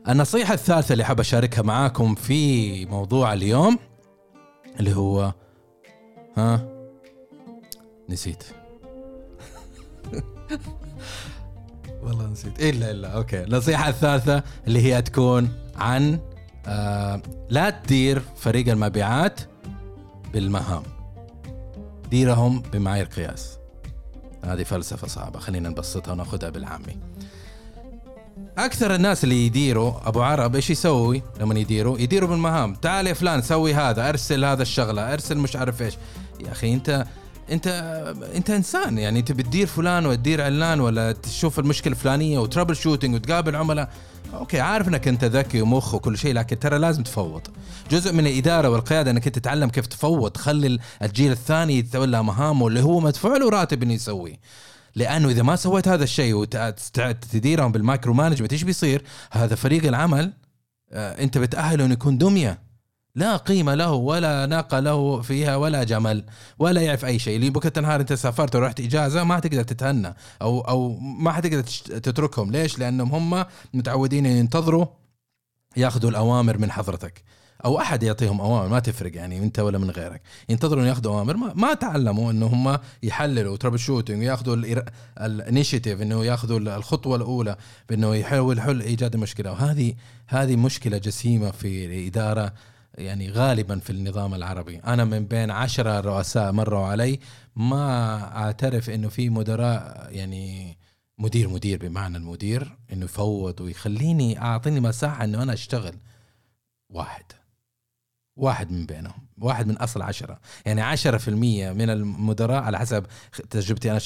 [0.10, 3.80] النصيحة الثالثة اللي حاب أشاركها معاكم في موضوع اليوم
[4.80, 5.34] اللي هو
[6.38, 6.68] ها؟
[8.10, 8.44] نسيت.
[12.04, 12.60] والله نسيت.
[12.60, 13.44] الا الا أوكي.
[13.44, 16.20] النصيحة الثالثة اللي هي تكون عن
[16.68, 19.40] آه لا تدير فريق المبيعات
[20.34, 20.84] بالمهام.
[22.10, 23.58] ديرهم بمعايير قياس.
[24.44, 25.40] هذه فلسفة صعبة.
[25.40, 26.98] خلينا نبسطها وناخذها بالعامي.
[28.58, 32.76] أكثر الناس اللي يديروا أبو عرب إيش يسوي لما يديروا؟ يديروا بالمهام.
[32.76, 35.94] تعال يا فلان سوي هذا أرسل هذا الشغلة أرسل مش عارف إيش.
[36.46, 37.06] يا أخي أنت
[37.52, 37.68] أنت
[38.36, 38.98] أنت إنسان.
[38.98, 43.90] يعني انت بتدير فلان وتدير علان ولا تشوف المشكلة الفلانية و troubleshooting وتقابل عملاء؟
[44.34, 47.42] okay عارف إنك أنت ذكي ومخ وكل شيء لكن ترى لازم تفوض.
[47.92, 50.32] جزء من الإدارة والقيادة إنك أنت تتعلم كيف تفوض.
[50.32, 54.40] تخلي الجيل الثاني يتولى مهامه اللي هو مدفوع له راتب إنه يسويه.
[54.98, 60.34] لأنه إذا ما سويت هذا الشيء وتديرهم بال micromanagement إيش بيصير؟ هذا فريق العمل
[60.92, 62.60] آه، أنت بتأهله إنه يكون دمية
[63.16, 66.24] لا قيمة له ولا ناقة له فيها ولا جمل
[66.60, 70.62] ولا يعرف أي شيء اللي بكره النهار أنت سافرت ورحت إجازة ما حتقدر تتهنى أو
[70.62, 71.62] أو ما حتقدر
[72.00, 74.86] تتركهم ليش؟ لأنهم هم متعودين ينتظروا
[75.78, 77.24] ياخذوا الأوامر من حضرتك
[77.66, 80.22] أو أحد يعطيهم أوامر ما تفرق يعني أنت ولا من غيرك.
[80.50, 84.56] ينتظروا ياخذوا أوامر ما, ما تعلموا إنه هم يحللوا troubleshooting وياخذوا
[85.22, 87.56] ال initiative إنه ياخذوا الخطوة الأولى
[87.90, 89.94] بإنه يحاول حل إيجاد المشكلة وهذه
[90.28, 92.54] هذه مشكلة جسيمة في الإدارة
[92.98, 94.78] يعني غالبا في النظام العربي.
[94.78, 97.20] أنا من بين عشرة رؤساء مروا علي
[97.56, 100.78] ما أعترف إنه في مدراء يعني
[101.20, 105.96] مدير مدير بمعنى المدير إنه يفوض ويخليني أعطيني مساحة إنه أنا أشتغل
[106.90, 107.26] واحد.
[108.38, 110.40] واحد من بينهم واحد من أصل عشرة.
[110.66, 113.06] يعني عشرة في المية من المدراء على حسب
[113.50, 114.00] تجربتي أنا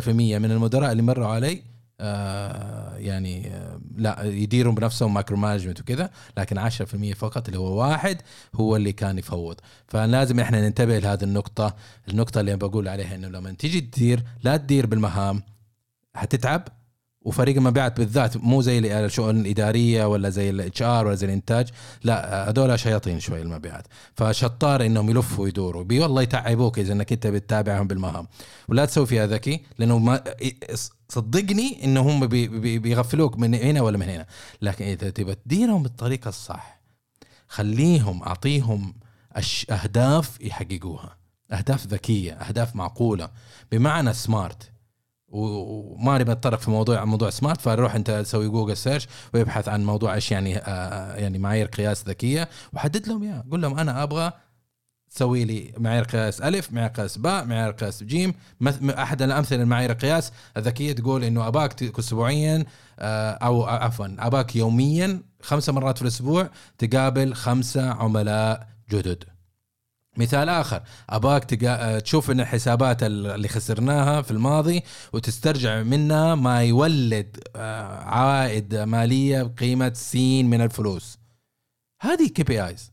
[0.00, 1.62] في المية من المدراء اللي مروا علي
[2.00, 6.72] آه يعني آه لا يديروا بنفسهم micromanagement وكذا لكن 10%
[7.14, 8.22] فقط اللي هو واحد
[8.54, 9.56] هو اللي كان يفوض.
[9.88, 11.76] فلازم إحنا ننتبه لهذه النقطة
[12.08, 15.42] النقطة اللي بقول عليها إنه لما تيجي تدير لا تدير بالمهام
[16.14, 16.68] حتتعب
[17.24, 21.68] وفريق المبيعات بالذات مو زي الشؤون الاداريه ولا زي ال HR ولا زي الانتاج
[22.04, 27.26] لا هذول شياطين شوي المبيعات فشطار إنهم يلفوا ويدوروا بي والله يتعبوك إذا إنك أنت
[27.26, 28.26] بتتابعهم بالمهام.
[28.68, 30.24] ولا تسوي فيها ذكي لأنه ما
[31.08, 34.26] صدقني إنه هم بي بي بيغفلوك من هنا ولا من هنا.
[34.62, 36.80] لكن إذا تبى تديرهم بالطريقة الصح
[37.48, 38.94] خليهم أعطيهم
[39.70, 41.16] أهداف يحققوها.
[41.52, 43.30] أهداف ذكية أهداف معقولة.
[43.72, 44.71] بمعنى SMART
[45.32, 50.14] وما نبي نتطرق في موضوع موضوع SMART فروح انت تسوي Google search ويبحث عن موضوع
[50.14, 54.32] إيش يعني آه يعني معايير قياس ذكية وحدد لهم اياه قول لهم أنا أبغى
[55.10, 58.34] تسوي لي معايير قياس ألف معايير قياس باء معايير قياس جيم.
[58.90, 62.64] أحد الأمثلة المعايير القياس الذكية تقول إنه أباك اسبوعيا
[62.98, 69.31] آه، أو عفوا أباك يوميا خمسة مرات في الأسبوع تقابل خمسة عملاء جدد.
[70.16, 71.98] مثال آخر أباك تقا...
[71.98, 79.92] تشوف إن الحسابات اللي خسرناها في الماضي وتسترجع منها ما يولد آه، عائد مالية بقيمة
[79.94, 81.18] سين من الفلوس.
[82.00, 82.92] هذه KPIs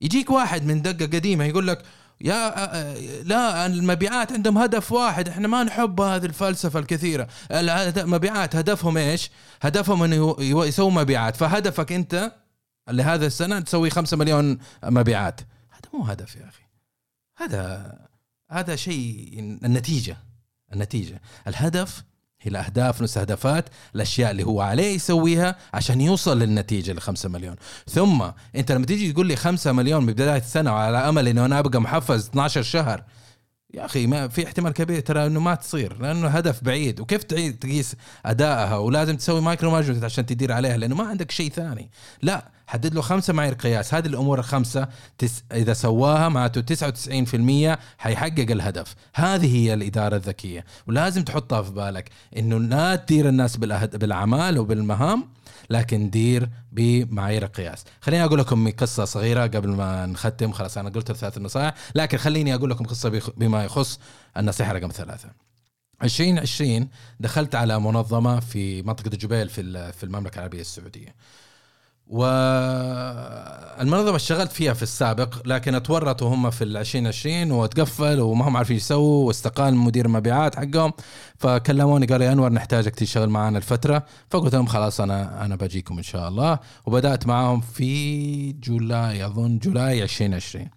[0.00, 1.82] يجيك واحد من دقة قديمة يقول لك
[2.20, 7.28] يا آه، آه، لا المبيعات عندهم هدف واحد إحنا ما نحب هذه الفلسفة الكثيرة.
[7.50, 9.30] المبيعات هدفهم إيش؟
[9.62, 11.36] هدفهم إنه يسووا مبيعات.
[11.36, 12.32] فهدفك أنت
[12.90, 15.40] لهذا السنة تسوي خمسة مليون مبيعات.
[15.94, 16.62] مو هدف يا أخي.
[17.36, 17.94] هذا
[18.50, 20.16] هذا شيء النتيجة
[20.72, 21.20] النتيجة.
[21.46, 22.04] الهدف
[22.40, 27.56] هي الأهداف المستهدفات الأشياء اللي هو عليه يسويها عشان يوصل للنتيجة ل 5 مليون.
[27.88, 31.80] ثم أنت لما تيجي تقول لي 5 مليون ببداية السنة وعلى أمل إنه أنا أبقى
[31.80, 33.04] محفز 12 شهر
[33.74, 37.00] يا أخي ما في احتمال كبير ترى إنه ما تصير لأنه هدف بعيد.
[37.00, 41.90] وكيف تعيد تقيس أدائها؟ ولازم تسوي micromanagement عشان تدير عليها لأنه ما عندك شيء ثاني.
[42.22, 43.94] لا حدد له خمسة معايير قياس.
[43.94, 48.94] هذه الأمور الخمسة تس إذا سواها معناته 99% حيحقق الهدف.
[49.14, 50.64] هذه هي الإدارة الذكية.
[50.86, 55.24] ولازم تحطها في بالك إنه لا تدير الناس بالأعمال وبالمهام.
[55.70, 57.84] لكن دير بمعايير القياس.
[58.00, 60.52] خليني أقول لكم قصة صغيرة قبل ما نختم.
[60.52, 64.00] خلاص أنا قلت الثلاث نصائح لكن خليني أقول لكم قصة بما يخص
[64.36, 65.30] النصيحة رقم ثلاثة.
[66.02, 66.88] 2020
[67.20, 71.14] دخلت على منظمة في منطقة الجبيل في في المملكة العربية السعودية.
[73.84, 78.76] والمنظمه اشتغلت فيها في السابق لكن اتورطوا هم في ال 2020 وتقفل وما هم عارفين
[78.76, 80.92] يسووا واستقال مدير المبيعات حقهم.
[81.38, 84.04] فكلموني قالوا يا أنور نحتاجك تشتغل معنا الفترة.
[84.30, 86.58] فقلت لهم خلاص أنا أنا بجيكم إن شاء الله.
[86.86, 90.68] وبدأت معهم في جولاي أظن جولاي 2020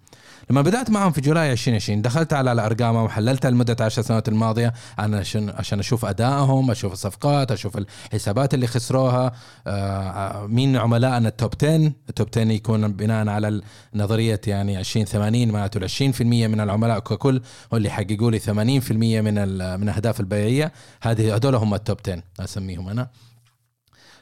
[0.49, 4.73] لما بدأت معهم في July 2020 دخلت على الأرقام وحللتها لمده 10 سنوات الماضية.
[4.97, 9.31] عشان عشان أشوف أدائهم أشوف الصفقات أشوف الحسابات اللي خسروها.
[9.67, 13.61] آه، مين عملائنا ال top 10 ال top 10 يكون بناء على
[13.95, 17.41] نظرية يعني 20 80 معناته 20% من العملاء ككل
[17.73, 19.33] هو اللي يحققوا لي 80% من
[19.79, 20.71] من الاهداف البيعية.
[21.01, 23.07] هذه هذول هم ال top 10 أسميهم أنا.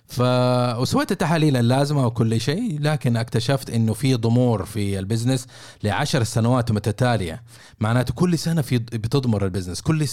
[0.07, 0.21] ف
[0.79, 5.47] وسويت التحاليل اللازمة وكل شيء لكن اكتشفت إنه في ضمور في ال business
[5.83, 7.43] لعشر سنوات متتالية.
[7.79, 9.81] معناته كل سنة في بتضمر ال business.
[9.81, 10.07] كل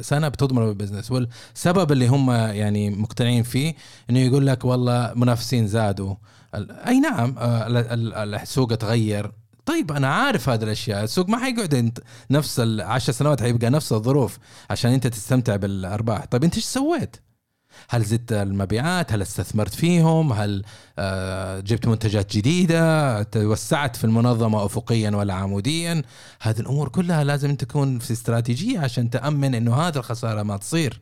[0.00, 1.10] سنة بتضمر ال business.
[1.10, 3.74] والسبب اللي هم يعني مقتنعين فيه
[4.10, 6.14] إنه يقول لك والله منافسين زادوا.
[6.86, 7.66] أي نعم آه،
[8.24, 9.32] السوق تغير.
[9.66, 11.04] طيب أنا عارف هذه الأشياء.
[11.04, 11.98] السوق ما حيقعد
[12.30, 14.38] نفس العشر سنوات حيبقى نفس الظروف
[14.70, 16.24] عشان أنت تستمتع بالأرباح.
[16.24, 17.16] طيب أنت إيش سويت؟
[17.88, 20.64] هل زدت المبيعات؟ هل استثمرت فيهم؟ هل
[20.98, 26.02] آه، جبت منتجات جديدة؟ توسعت في المنظمة أفقيا ولا عموديا؟
[26.40, 31.00] هذه الأمور كلها لازم تكون في استراتيجية عشان تأمن أنه هذه الخسارة ما تصير.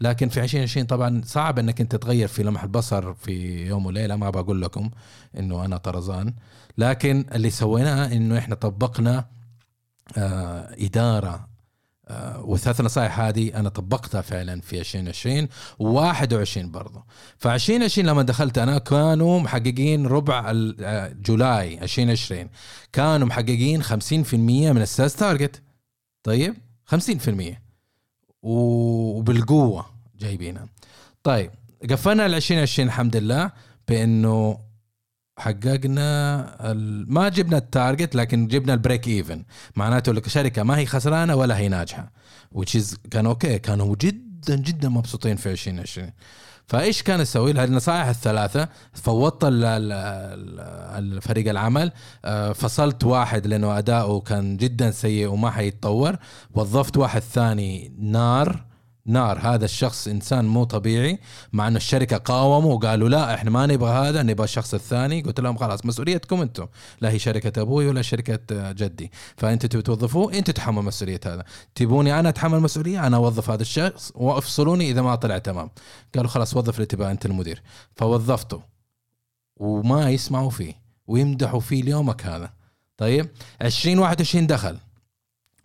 [0.00, 4.30] لكن في 2020 طبعا صعب إنك أنت تغير في لمح البصر في يوم وليلة ما
[4.30, 4.90] بقول لكم
[5.38, 6.34] إنه أنا طرزان.
[6.78, 9.24] لكن اللي سويناه إنه إحنا طبقنا
[10.16, 11.48] آه إدارة
[12.44, 15.48] والثلاث نصائح هذه أنا طبقتها فعلا في 2020
[15.82, 17.04] و21 برضه
[17.38, 22.48] ف 2020 لما دخلت أنا كانوا محققين ربع آه، July 2020
[22.92, 25.62] كانوا محققين 50% من ال sales target.
[26.22, 26.54] طيب؟
[26.94, 27.58] 50%
[28.42, 29.86] وبالقوة
[30.18, 30.68] جايبينها.
[31.22, 31.50] طيب
[31.90, 33.50] قفلنا ال 2020 الحمد لله
[33.88, 34.67] بإنه
[35.38, 36.72] حققنا
[37.08, 39.44] ما جبنا ال target لكن جبنا ال break even
[39.76, 42.12] معناته الشركة ما هي خسرانة ولا هي ناجحة.
[42.56, 46.12] Is كان أوكي كانوا جدا جدا مبسوطين في 2020
[46.66, 48.68] فإيش كان أسوي النصائح الثلاثة.
[48.92, 49.38] فوضت
[50.98, 51.92] الفريق العمل.
[52.24, 56.16] آه، فصلت واحد لأنه أداؤه كان جدا سيء وما حيتطور.
[56.54, 58.67] وظفت واحد ثاني نار.
[59.08, 61.18] نار هذا الشخص إنسان مو طبيعي
[61.52, 65.22] مع إنه الشركة قاوموا وقالوا لا إحنا ما نبغى هذا نبغى الشخص الثاني.
[65.22, 66.66] قلت لهم خلاص مسؤوليتكم أنتم.
[67.00, 69.12] لا هي شركة أبوي ولا شركة جدي.
[69.36, 71.44] فأنتوا تبي توظفوه؟ أنتوا تحملوا مسؤولية هذا.
[71.74, 75.70] تبوني أنا أتحمل مسؤولية؟ أنا أوظف هذا الشخص وأفصلوني إذا ما طلع تمام.
[76.14, 77.62] قالوا خلاص وظف اللي تبغى أنت المدير.
[77.96, 78.62] فوظفته.
[79.56, 80.74] وما يسمعوا فيه.
[81.06, 82.50] ويمدحوا فيه ليومك هذا.
[82.96, 83.28] طيب؟
[83.62, 84.78] 2021 دخل.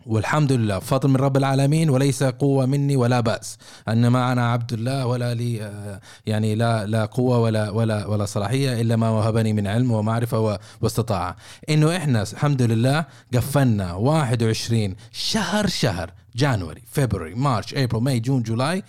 [0.06, 0.78] والحمد لله.
[0.78, 3.58] فضل من رب العالمين وليس قوة مني ولا بأس.
[3.88, 8.80] أنما أنا عبد الله ولا لي آه، يعني لا لا قوة ولا ولا ولا صلاحية
[8.80, 11.36] إلا ما وهبني من علم ومعرفة واستطاعة.
[11.68, 18.82] إنه إحنا الحمد لله قفلنا 21 شهر شهر January February March April May June July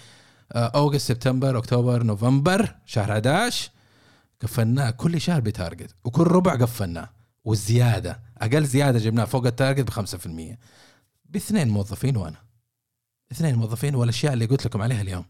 [0.51, 3.69] August September October November شهر 11
[4.41, 7.09] قفلناه كل شهر ب target وكل ربع قفلناه
[7.45, 10.57] والزيادة أقل زيادة جبناه فوق ال target ب 5%
[11.29, 12.37] باثنين موظفين وأنا.
[13.31, 15.25] اثنين موظفين والأشياء اللي قلت لكم عليها اليوم.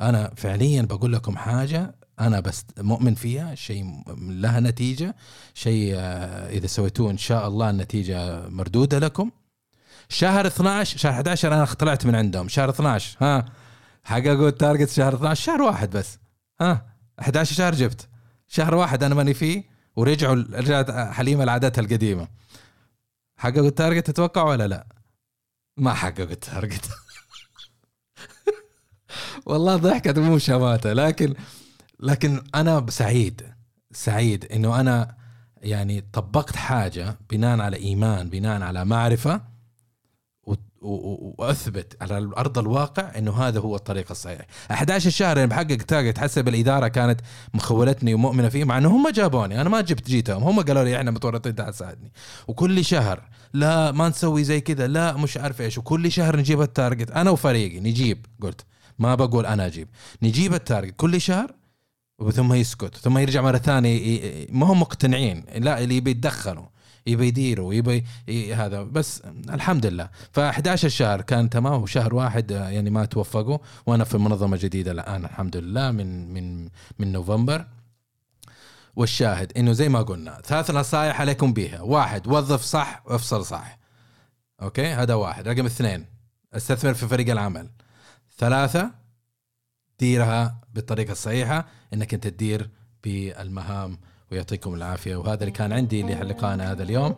[0.00, 5.16] أنا فعليا بقول لكم حاجة أنا بس مؤمن فيها شيء لها نتيجة
[5.54, 9.30] شيء آه، إذا سويتوه إن شاء الله النتيجة مردودة لكم.
[10.08, 12.48] شهر 12 شهر 11 أنا طلعت من عندهم.
[12.48, 13.44] شهر 12 ها؟
[14.04, 16.18] حققوا ال target شهر 12 شهر واحد بس
[16.60, 16.86] ها؟
[17.20, 18.08] 11 شهر جبت.
[18.48, 19.64] شهر واحد أنا ماني فيه
[19.96, 22.28] ورجعوا رجعت حليمه لعاداتها القديمة.
[23.36, 24.86] حققوا ال target تتوقع ولا لا؟
[25.76, 26.90] ما حققوا ال target
[29.46, 31.34] والله ضحكت مو شماته لكن
[32.00, 33.42] لكن أنا سعيد
[33.92, 35.16] سعيد إنه أنا
[35.56, 39.42] يعني طبقت حاجة بناء على إيمان بناء على معرفة
[40.84, 44.40] وأثبت على أرض الواقع إنه هذا هو الطريق الصحيح.
[44.70, 47.20] 11 شهر أنا بحقق target حسب الإدارة كانت
[47.54, 51.10] مخولتني ومؤمنة فيه مع إنه هم جابوني أنا ما جبت جيتهم هم قالوا لي إحنا
[51.10, 52.12] متورطين تعال ساعدني.
[52.48, 56.69] وكل شهر لا ما نسوي زي كذا لا مش عارف إيش وكل شهر نجيب ال
[56.69, 58.64] target أنا وفريقي نجيب قلت.
[58.98, 59.88] ما بقول أنا أجيب
[60.22, 61.52] نجيب التارجت كل شهر
[62.32, 66.73] ثم يسكت ثم يرجع مرة ثانية ما هم مقتنعين لا اللي بيتدخلوا.
[67.06, 68.04] يبي يديروا يبي
[68.54, 68.82] هذا.
[68.82, 70.10] بس الحمد لله.
[70.32, 75.24] ف 11 شهر كان تمام وشهر واحد يعني ما توفقوا وأنا في منظمة جديدة الآن
[75.24, 77.66] الحمد لله من من من نوفمبر.
[78.96, 83.78] والشاهد إنه زي ما قلنا ثلاث نصائح عليكم بها واحد وظف صح وافصل صح.
[84.62, 85.48] أوكي؟ هذا واحد.
[85.48, 86.06] رقم اثنين
[86.54, 87.70] استثمر في فريق العمل.
[88.38, 88.90] ثلاثة
[89.98, 92.70] ديرها بالطريقة الصحيحة إنك أنت تدير
[93.04, 93.98] بالمهام
[94.32, 95.16] ويعطيكم العافية.
[95.16, 97.14] وهذا اللي كان عندي لقائنا هذا اليوم.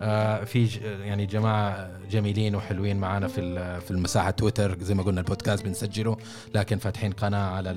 [0.00, 4.78] آه في يعني جماعة جميلين وحلوين معنا في في المساحة تويتر.
[4.82, 6.16] زي ما قلنا البودكاست بنسجله
[6.54, 7.76] لكن فاتحين قناة على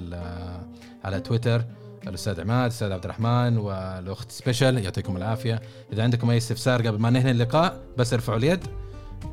[1.04, 1.65] على تويتر.
[2.08, 5.62] الأستاذ عماد الأستاذ عبد الرحمن والأخت special يعطيكم العافية.
[5.94, 8.60] إذا عندكم أي استفسار قبل ما ننهي اللقاء بس ارفعوا اليد.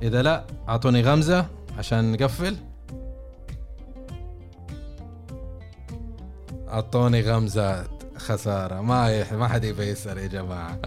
[0.03, 1.47] إذا لا أعطوني غمزة
[1.79, 2.57] عشان نقفل.
[6.69, 8.00] أعطوني غمزة.
[8.27, 8.81] خسارة.
[8.81, 10.79] ما ما حد يبي يسأل يا جماعة.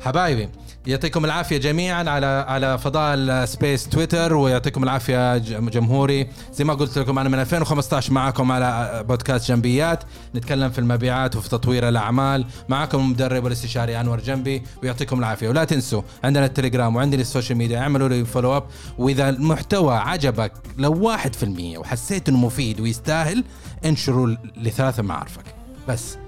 [0.00, 0.48] حبايبي
[0.86, 6.28] يعطيكم العافية جميعا على على فضاء السبيس تويتر ويعطيكم العافية جمهوري.
[6.52, 10.04] زي ما قلت لكم أنا من 2015 معكم على بودكاست جنبيات.
[10.34, 12.46] نتكلم في المبيعات وفي تطوير الأعمال.
[12.68, 15.48] معكم المدرب والاستشاري أنور جنبي ويعطيكم العافية.
[15.48, 18.64] ولا تنسوا عندنا التليجرام وعندنا ال social media اعملوا لي follow up
[18.98, 23.44] وإذا المحتوى عجبك لو 1% وحسيت إنه مفيد ويستاهل
[23.84, 25.44] انشروا لثلاثة معارفك.
[25.88, 26.25] بس.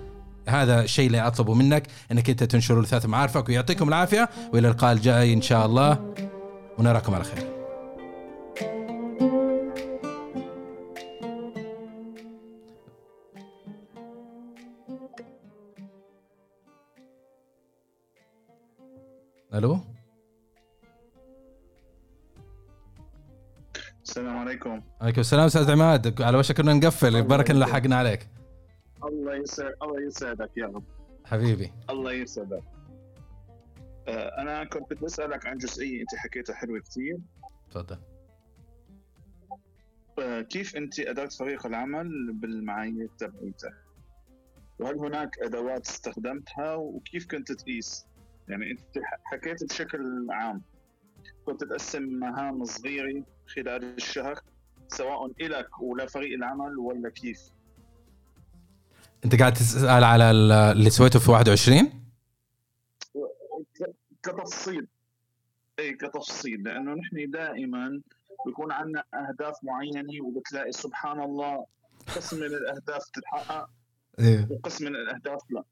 [0.48, 5.34] هذا الشيء اللي اطلبه منك إنك أنت تنشره لثلاث معارفك ويعطيكم العافية وإلى اللقاء الجاي
[5.34, 6.14] إن شاء الله
[6.78, 7.58] ونراكم على خير.
[19.54, 19.80] ألو؟
[24.02, 24.82] السلام عليكم.
[25.00, 28.37] عليكم السلام أستاذ عماد على وشك كنا نقفل بركة لحقنا عليك.
[29.04, 30.84] الله يسعد الله يسعدك يا رب.
[31.24, 31.72] حبيبي.
[31.90, 32.62] الله يسعدك.
[34.08, 37.18] آه، أنا كنت بسالك عن جزئية أنت حكيتها حلوة كثير.
[37.70, 37.98] تفضل.
[40.18, 43.74] آه، كيف أنت ادرت فريق العمل بالمعايير تبعيتك؟
[44.78, 48.06] وهل هناك أدوات استخدمتها؟ وكيف كنت تقيس؟
[48.48, 50.62] يعني أنت حكيت بشكل عام.
[51.46, 54.40] كنت تقسم مهام صغيره خلال الشهر
[54.88, 57.40] سواء إلك ولا فريق العمل ولا كيف؟
[59.24, 61.90] انت قاعد تسأل على اللي سويته في 21
[64.22, 64.86] كتفصيل.
[65.78, 66.62] اي كتفصيل.
[66.62, 68.00] لأنه نحن دائما
[68.46, 71.66] بيكون عندنا أهداف معينة وبتلاقي سبحان الله
[72.16, 73.68] قسم من الأهداف تتحقق
[74.18, 74.48] إيه.
[74.50, 75.64] وقسم من الأهداف لا.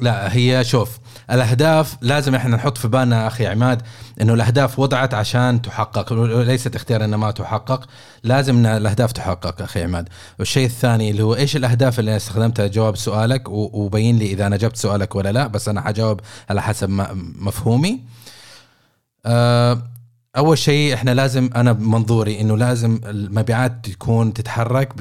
[0.00, 0.98] لا هي شوف
[1.30, 3.82] الأهداف لازم إحنا نحط في بالنا أخي عماد
[4.20, 7.88] إنه الأهداف وضعت عشان تحقق ليست اختيار انها ما تحقق
[8.24, 10.08] لازم الأهداف تحقق أخي عماد.
[10.38, 14.76] والشيء الثاني اللي هو إيش الأهداف اللي استخدمتها؟ جواب سؤالك وبين لي إذا أنا جبت
[14.76, 16.20] سؤالك ولا لا بس أنا حجاوب
[16.50, 16.90] على حسب
[17.38, 18.00] مفهومي.
[19.26, 19.82] أه
[20.36, 24.92] أول شيء إحنا لازم أنا بمنظوري إنه لازم المبيعات تكون تتحرك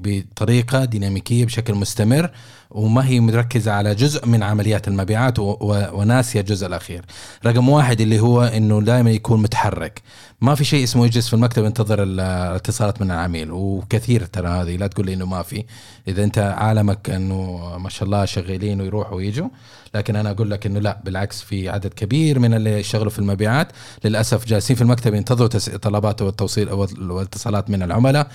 [0.00, 2.30] بطريقة ديناميكية بشكل مستمر.
[2.74, 7.04] وما هي مركزة على جزء من عمليات المبيعات وناسية الجزء الأخير.
[7.46, 10.02] رقم واحد اللي هو أنه دائما يكون متحرك.
[10.40, 14.76] ما في شيء اسمه يجلس في المكتب ينتظر الاتصالات من العميل وكثير ترى هذه.
[14.76, 15.64] لا تقول لي إنه ما في.
[16.08, 19.48] إذا أنت عالمك إنه ما شاء الله شغالين ويروحوا ويجوا
[19.94, 23.68] لكن أنا أقول لك إنه لا بالعكس في عدد كبير من اللي يشتغلوا في المبيعات
[24.04, 25.48] للأسف جالسين في المكتب ينتظروا
[25.78, 28.28] طلبات والتوصيل والاتصالات من العملاء.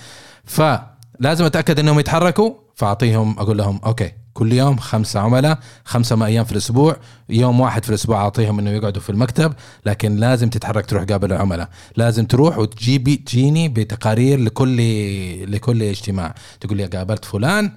[1.20, 6.52] فلازم أتأكد إنهم يتحركوا؟ فأعطيهم أقول لهم أوكي كل يوم خمسة عملاء خمسة أيام في
[6.52, 6.96] الأسبوع
[7.28, 9.52] يوم واحد في الأسبوع أعطيهم إنه يقعدوا في المكتب
[9.86, 11.68] لكن لازم تتحرك تروح قابل العملاء.
[11.96, 14.76] لازم تروح وتجيبي تجيني بتقارير لكل
[15.52, 16.34] لكل اجتماع.
[16.60, 17.72] تقول لي قابلت فلان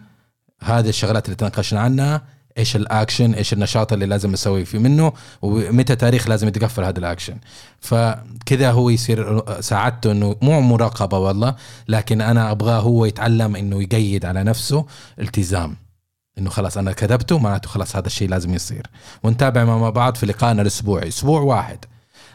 [0.63, 2.21] هذه الشغلات اللي تناقشنا عنها
[2.58, 7.38] إيش الاكشن إيش النشاط اللي لازم أسوي فيه منه ومتى تاريخ لازم يتقفل هذا الاكشن.
[7.80, 11.56] فكذا هو يصير ساعدته إنه مو مراقبة والله
[11.88, 14.86] لكن أنا أبغاه هو يتعلم إنه يقيد على نفسه
[15.20, 15.78] التزام.
[16.38, 18.88] إنه خلاص أنا كتبته معناته خلاص هذا الشيء لازم يصير.
[19.24, 21.86] ونتابع مع بعض في لقائنا الأسبوعي أسبوع واحد.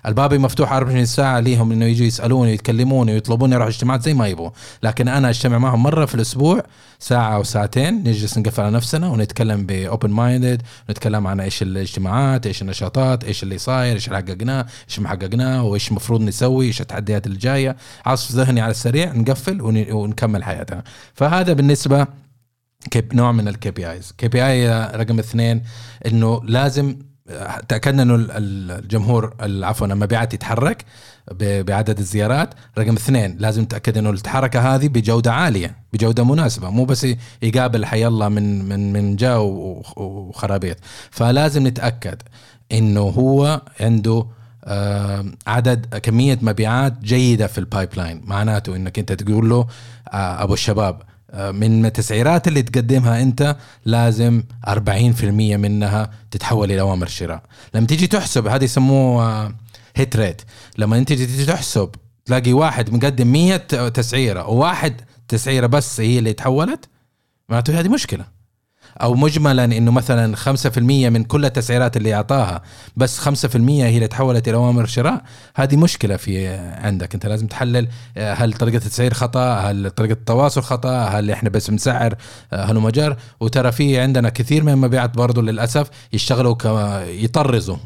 [0.08, 4.50] الباب مفتوح 24 ساعة ليهم إنه يجوا يسألوني ويتكلموني ويطلبوني أروح اجتماعات زي ما يبغوا،
[4.82, 6.62] لكن أنا أجتمع معهم مرة في الأسبوع
[6.98, 12.46] ساعة أو ساعتين نجلس نقفل على نفسنا ونتكلم ب open minded، نتكلم عن إيش الاجتماعات،
[12.46, 16.80] إيش النشاطات، إيش اللي صاير، إيش اللي حققناه، إيش ما حققناه، وإيش المفروض نسوي، إيش
[16.80, 20.82] التحديات اللي جاية، عصف ذهني على السريع نقفل ونكمل حياتنا،
[21.14, 22.06] فهذا بالنسبة
[23.14, 25.62] نوع من ال KPIs KPI رقم اثنين
[26.06, 26.96] إنه لازم
[27.68, 30.84] تاكدنا انه الجمهور عفوا المبيعات يتحرك
[31.40, 37.06] بعدد الزيارات رقم اثنين لازم نتاكد إنه الحركة هذه بجودة عالية بجودة مناسبة مو بس
[37.42, 40.76] يقابل حي الله من من من جا وخرابيط.
[41.10, 42.22] فلازم نتأكد
[42.72, 44.26] إنه هو عنده
[45.46, 49.66] عدد كمية مبيعات جيدة في ال pipeline معناته إنك أنت تقول له
[50.12, 51.02] آه، أبو الشباب
[51.34, 57.42] من التسعيرات اللي تقدمها أنت لازم 40% منها تتحول إلى أوامر شراء.
[57.74, 59.52] لما تيجي تحسب هذا يسموه
[59.96, 60.42] هيت ريت
[60.78, 61.90] لما أنت تيجي تحسب
[62.24, 63.56] تلاقي واحد مقدم 100
[63.88, 66.88] تسعيرة وواحد تسعيرة بس هي اللي تحولت
[67.48, 68.37] معناته هذه مشكلة.
[69.02, 72.62] أو مجملا إنه مثلا 5% من كل التسعيرات اللي أعطاها
[72.96, 75.22] بس 5% هي اللي تحولت إلى أوامر شراء
[75.54, 77.14] هذه مشكلة في عندك.
[77.14, 77.88] أنت لازم تحلل
[78.18, 82.14] هل طريقة التسعير خطأ؟ هل طريقة التواصل خطأ؟ هل إحنا بس بنسعر
[82.52, 86.56] هل مجر وترى في عندنا كثير من المبيعات برضه للأسف يشتغلوا
[87.02, 87.76] يطرزوا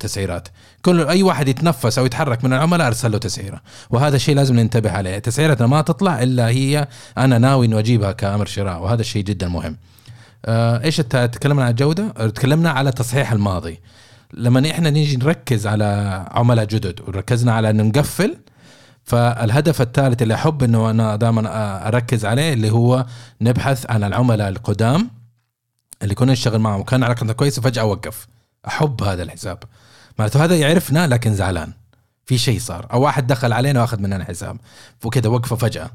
[0.00, 0.48] تسعيرات.
[0.82, 3.60] كل أي واحد يتنفس أو يتحرك من العملاء أرسل له تسعيرة.
[3.90, 5.18] وهذا الشيء لازم ننتبه عليه.
[5.18, 6.88] تسعيرتنا ما تطلع إلا هي
[7.18, 9.72] أنا ناوي إنه أجيبها كأمر شراء وهذا الشيء جدا مهم.
[9.72, 9.97] آه
[10.46, 13.80] إيش الت- تكلمنا عن الجودة؟ تكلمنا على تصحيح الماضي.
[14.34, 18.36] لما إحنا نيجي نركز على عملاء جدد وركزنا على إنه نقفل
[19.04, 23.06] فالهدف الثالث اللي أحب إنه أنا دائما أركز عليه اللي هو
[23.40, 25.10] نبحث عن العملاء القدام
[26.02, 26.80] اللي كنا نشتغل معهم.
[26.80, 28.26] وكان علاقتنا كويسه فجاه وقف.
[28.68, 29.58] أحب هذا الحساب.
[30.18, 31.72] معناته هذا يعرفنا لكن زعلان.
[32.24, 32.86] في شيء صار.
[32.92, 34.56] أو واحد دخل علينا وأخذ مننا الحساب.
[35.04, 35.90] وكذا وقفه فجأة.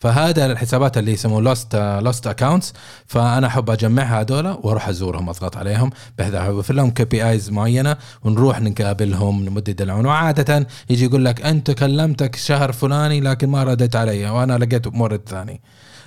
[0.00, 2.72] فهذا الحسابات اللي يسموه lost lost accounts
[3.06, 9.44] فأنا أحب أجمعها هذول وأروح أزورهم أضغط عليهم بحيث اوفر لهم KPIs معينة ونروح نقابلهم
[9.44, 14.58] نمدد العون وعاده يجي يقول لك أنت كلمتك شهر فلاني لكن ما رديت علي وأنا
[14.58, 15.60] لقيت مورد ثاني.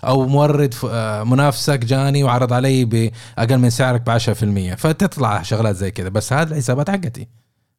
[0.06, 5.92] أو مورد آه، منافسك جاني وعرض علي بأقل من سعرك ب 10% فتطلع شغلات زي
[5.92, 6.10] كذا.
[6.10, 7.28] بس هذه الحسابات حقتي.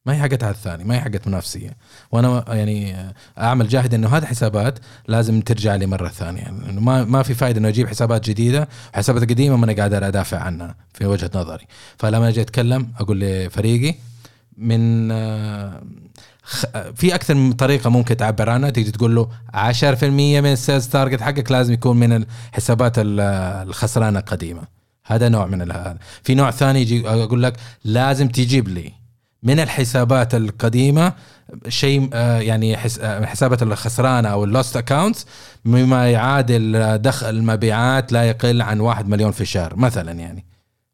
[0.06, 1.76] ما هي حقت هذا الثاني ما هي حقت منافسية.
[2.12, 2.96] وأنا يعني
[3.38, 4.78] أعمل جاهد إنه هذه حسابات
[5.08, 6.40] لازم ترجع لي مرة ثانية.
[6.42, 10.38] يعني ما ما في فائده إنه أجيب حسابات جديدة حسابات قديمة ما أنا قادر أدافع
[10.38, 11.66] عنها في وجهة نظري.
[11.98, 13.94] فلما أجي أتكلم أقول لفريقي
[14.56, 15.82] من آه،
[16.94, 20.04] في أكثر من طريقة ممكن تعبر عنها تيجي تقول له 10%
[20.40, 22.12] من ال sales target حقك لازم يكون من
[22.52, 23.20] الحسابات ال-
[23.68, 24.62] الخسرانة القديمة.
[25.06, 25.98] هذا نوع من هذا.
[26.22, 28.99] في نوع ثاني يجي أقول لك لازم تجيب لي.
[29.42, 31.12] من الحسابات القديمة
[31.68, 35.26] شيء آه، يعني آه، حسابات الخسرانه أو ال lost accounts
[35.64, 40.44] مما يعادل دخل المبيعات لا يقل عن واحد مليون في الشهر مثلا يعني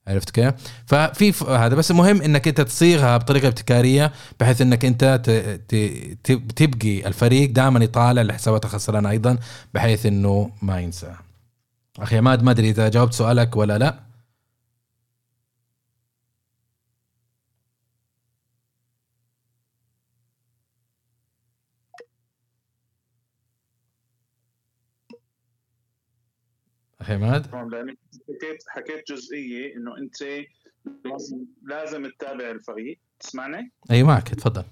[0.08, 0.54] عرفت كيف؟
[0.86, 5.20] ففي هذا بس المهم إنك أنت تصيغها بطريقة ابتكارية بحيث إنك أنت
[6.56, 9.38] تبقي الفريق دائما يطالع الحسابات الخسرانه أيضا
[9.74, 11.12] بحيث إنه ما ينسى.
[11.98, 14.05] أخي عماد ما أدري إذا جاوبت سؤالك ولا لا.
[27.10, 27.98] عماد تمام لانك
[28.28, 30.22] حكيت حكيت جزئية إنه أنت
[31.04, 34.64] لازم لازم تتابع الفريق تسمعني؟ اي معك تفضل.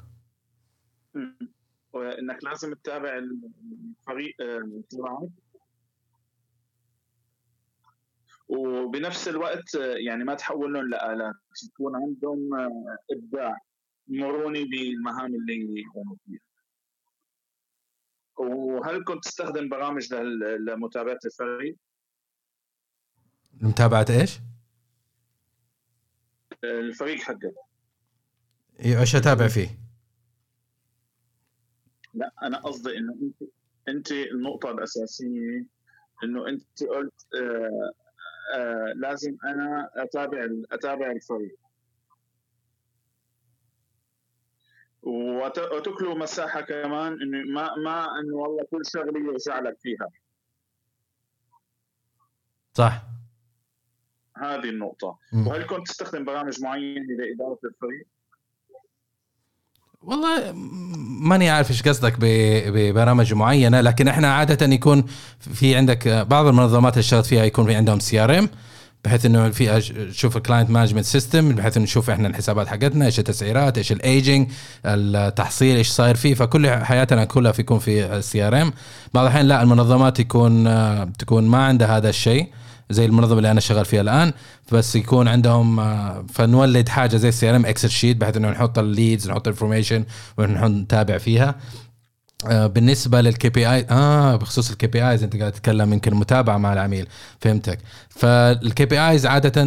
[1.14, 1.38] مم.
[1.92, 5.28] وإنك لازم تتابع الفريق آه، تبعك
[8.48, 13.58] وبنفس الوقت آه، يعني ما تحول لهم لآلات يكون عندهم آه، إبداع
[14.08, 16.40] مروني بالمهام اللي يقوموا فيها
[18.36, 21.76] وهل كنت تستخدم برامج لمتابعة الفريق؟
[23.60, 24.40] متابعه إيش؟
[26.64, 27.54] الفريق حقك
[28.80, 29.68] إيه، إيش أتابع فيه؟
[32.14, 33.50] لا أنا قصدي إنه أنت
[33.88, 35.66] أنت النقطة الأساسية
[36.24, 37.92] إنه أنت قلت آه
[38.56, 41.56] آه لازم أنا أتابع أتابع الفريق
[45.02, 50.08] وت- وتكلوا مساحة كمان إنه ما ما إنه والله كل شغلة يرجع لك فيها
[52.74, 53.02] صح
[54.36, 55.46] هذه النقطة مم.
[55.46, 58.06] وهل كنت تستخدم برامج معينة لإدارة الفريق؟
[60.02, 60.52] والله
[61.20, 65.04] ماني عارف إيش قصدك ببرامج معينة لكن إحنا عادة يكون
[65.40, 68.48] في عندك بعض المنظمات اللي اشتغلت فيها يكون في عندهم CRM
[69.04, 73.18] بحيث إنه في نشوف ال client management system بحيث إنه نشوف إحنا الحسابات حقتنا إيش
[73.18, 74.50] التسعيرات إيش الايجنج
[74.86, 78.72] التحصيل إيش صاير فيه فكل حياتنا كلها في يكون في ال CRM
[79.14, 82.48] بعض الأحيان لا المنظمات يكون آه، تكون ما عندها هذا الشيء
[82.90, 84.32] زي المنظمة اللي أنا شغال فيها الآن.
[84.72, 88.87] بس يكون عندهم آه، فنولد حاجة زي ال CRM Excel sheet بحيث إنه نحط ال
[88.87, 90.04] leads نحط information
[90.38, 91.48] ونتابع فيها.
[91.48, 91.54] آه،
[92.48, 97.06] بالنسبة لل KPI آه بخصوص ال KPIs أنت قاعد تتكلم يمكن متابعة مع العميل
[97.40, 97.78] فهمتك.
[98.08, 99.62] فال KPIs عادة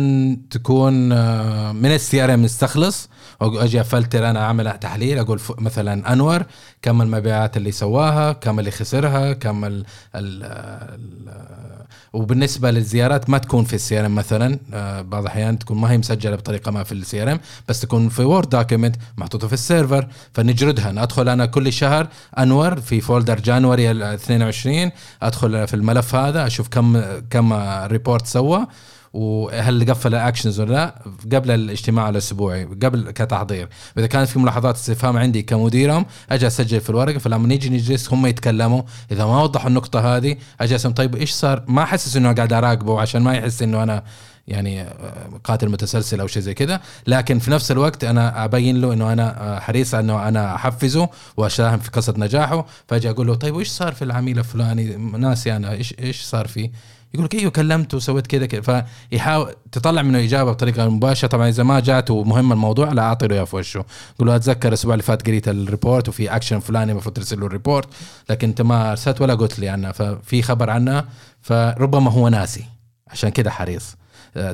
[0.49, 3.09] تكون آه، من ال CRM نستخلص
[3.41, 6.43] أجي أفلتر أنا اعمل تحليل أقول مثلا أنور
[6.81, 11.77] كم المبيعات اللي سواها كم اللي خسرها كم ال ال ال
[12.13, 16.35] وبالنسبة للزيارات ما تكون في ال CRM مثلا آه، بعض الأحيان تكون ما هي مسجلة
[16.35, 20.89] بطريقة ما في ال CRM بس تكون في Word document محطوطة في ال server فنجردها
[20.89, 22.07] أنا أدخل أنا كل شهر
[22.37, 24.91] أنور في folder January ال 22
[25.21, 27.53] أدخل في الملف هذا أشوف كم كم
[27.85, 28.67] report سوى
[29.13, 31.01] وهل قفل ال actions ولا لا.
[31.37, 33.69] قبل الاجتماع الأسبوعي قبل كتحضير.
[33.95, 37.17] وإذا كانت في ملاحظات استفهام عندي كمديرهم أجي أسجل في الورقة.
[37.17, 38.81] فلما نيجي نجلس هم يتكلموا.
[39.11, 43.21] إذا ما وضحوا النقطة هذه أجي طيب إيش صار؟ ما أحسس إنه قاعد أراقبه عشان
[43.21, 44.03] ما يحس إنه أنا
[44.47, 48.93] يعني آه، قاتل متسلسل أو شيء زي كذا لكن في نفس الوقت أنا أبين له
[48.93, 52.65] إنه أنا آه، حريص إنه أنا أحفزه وأساهم في قصه نجاحه.
[52.87, 56.71] فأجي أقول له طيب وإيش صار في العميل الفلاني؟ ناسي أنا إيش إيش صار فيه؟
[57.13, 58.85] يقول لك أيوه كلمته وسويت كذا كذا.
[59.11, 61.27] فيحاول تطلع منه إجابة بطريقة مباشرة.
[61.27, 63.85] طبعا إذا ما جاته مهم الموضوع لا أعطي له إياه في وشه.
[64.19, 67.45] قول له أتذكر الأسبوع اللي فات قريت ال report وفي اكشن فلاني المفروض ترسل له
[67.45, 67.87] ال report
[68.29, 71.05] لكن أنت ما ارسلت ولا قلت لي عنها ففي خبر عنها
[71.41, 72.65] فربما هو ناسي.
[73.07, 73.95] عشان كذا حريص.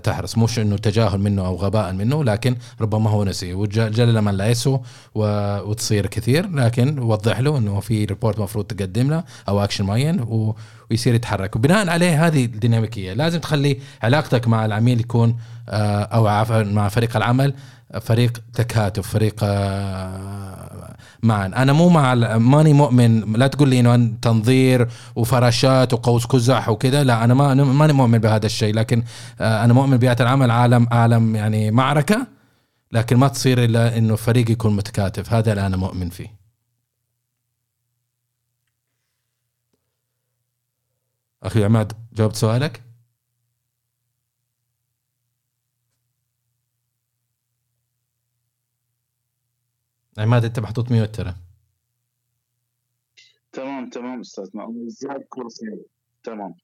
[0.04, 0.38] تحرص.
[0.38, 3.54] مش إنه تجاهل منه أو غباء منه لكن ربما هو نسي.
[3.54, 4.82] وجل من لا يسهو
[5.16, 10.56] وتصير كثير لكن وضح له إنه في report مفروض تقدم له أو اكشن معين و
[10.92, 11.56] ويصير يتحرك.
[11.56, 15.38] وبناء عليه هذه الديناميكية لازم تخلي علاقتك مع العميل يكون
[15.70, 16.24] آه، أو
[16.64, 17.54] مع فريق العمل
[18.02, 21.46] فريق تكاتف فريق آه، معا.
[21.46, 23.34] أنا مو مع ماني مؤمن.
[23.34, 27.04] لا تقول لي إنه تنظير وفراشات وقوس قزح وكذا.
[27.04, 28.74] لا أنا ما ماني مؤمن بهذا الشيء.
[28.74, 29.04] لكن
[29.42, 32.28] آه، أنا مؤمن بيئة العمل عالم عالم يعني معركة.
[32.92, 35.34] لكن ما تصير إلا إنه فريق يكون متكاتف.
[35.34, 36.44] هذا اللي أنا مؤمن فيه.
[41.44, 42.93] أخي عماد جاوبت سؤالك؟
[50.18, 51.36] عماد أنت محطوط ميوت ترى.
[53.52, 54.46] تمام تمام أستاذ
[54.88, 55.66] زاد كرسي
[56.24, 56.56] تمام.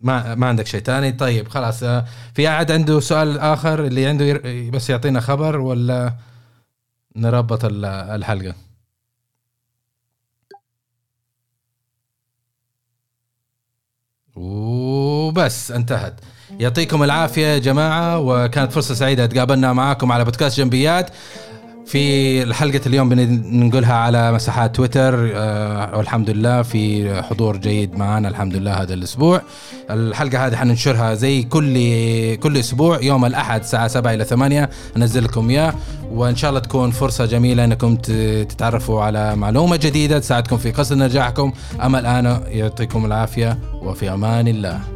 [0.00, 1.82] ما ما عندك شيء ثاني؟ طيب خلاص.
[1.82, 4.40] آه، في أحد عنده سؤال آخر اللي عنده
[4.70, 6.16] بس يعطينا خبر ولا
[7.16, 8.54] نربط الحلقة؟
[14.36, 16.20] وبس انتهت.
[16.60, 21.10] يعطيكم العافية يا جماعة وكانت فرصة سعيدة تقابلنا معاكم على بودكاست جنبيات.
[21.86, 25.30] في الحلقة اليوم بنقولها على مساحات تويتر.
[25.34, 29.42] آه والحمد لله في حضور جيد معنا الحمد لله هذا الأسبوع.
[29.90, 31.74] الحلقة هذه حننشرها زي كل
[32.36, 35.74] كل أسبوع يوم الأحد الساعة 7 إلى 8 أنزل لكم إياه
[36.10, 41.52] وإن شاء الله تكون فرصة جميلة أنكم تتعرفوا على معلومة جديدة تساعدكم في قصد نجاحكم.
[41.82, 44.95] أما الآن يعطيكم العافية وفي أمان الله.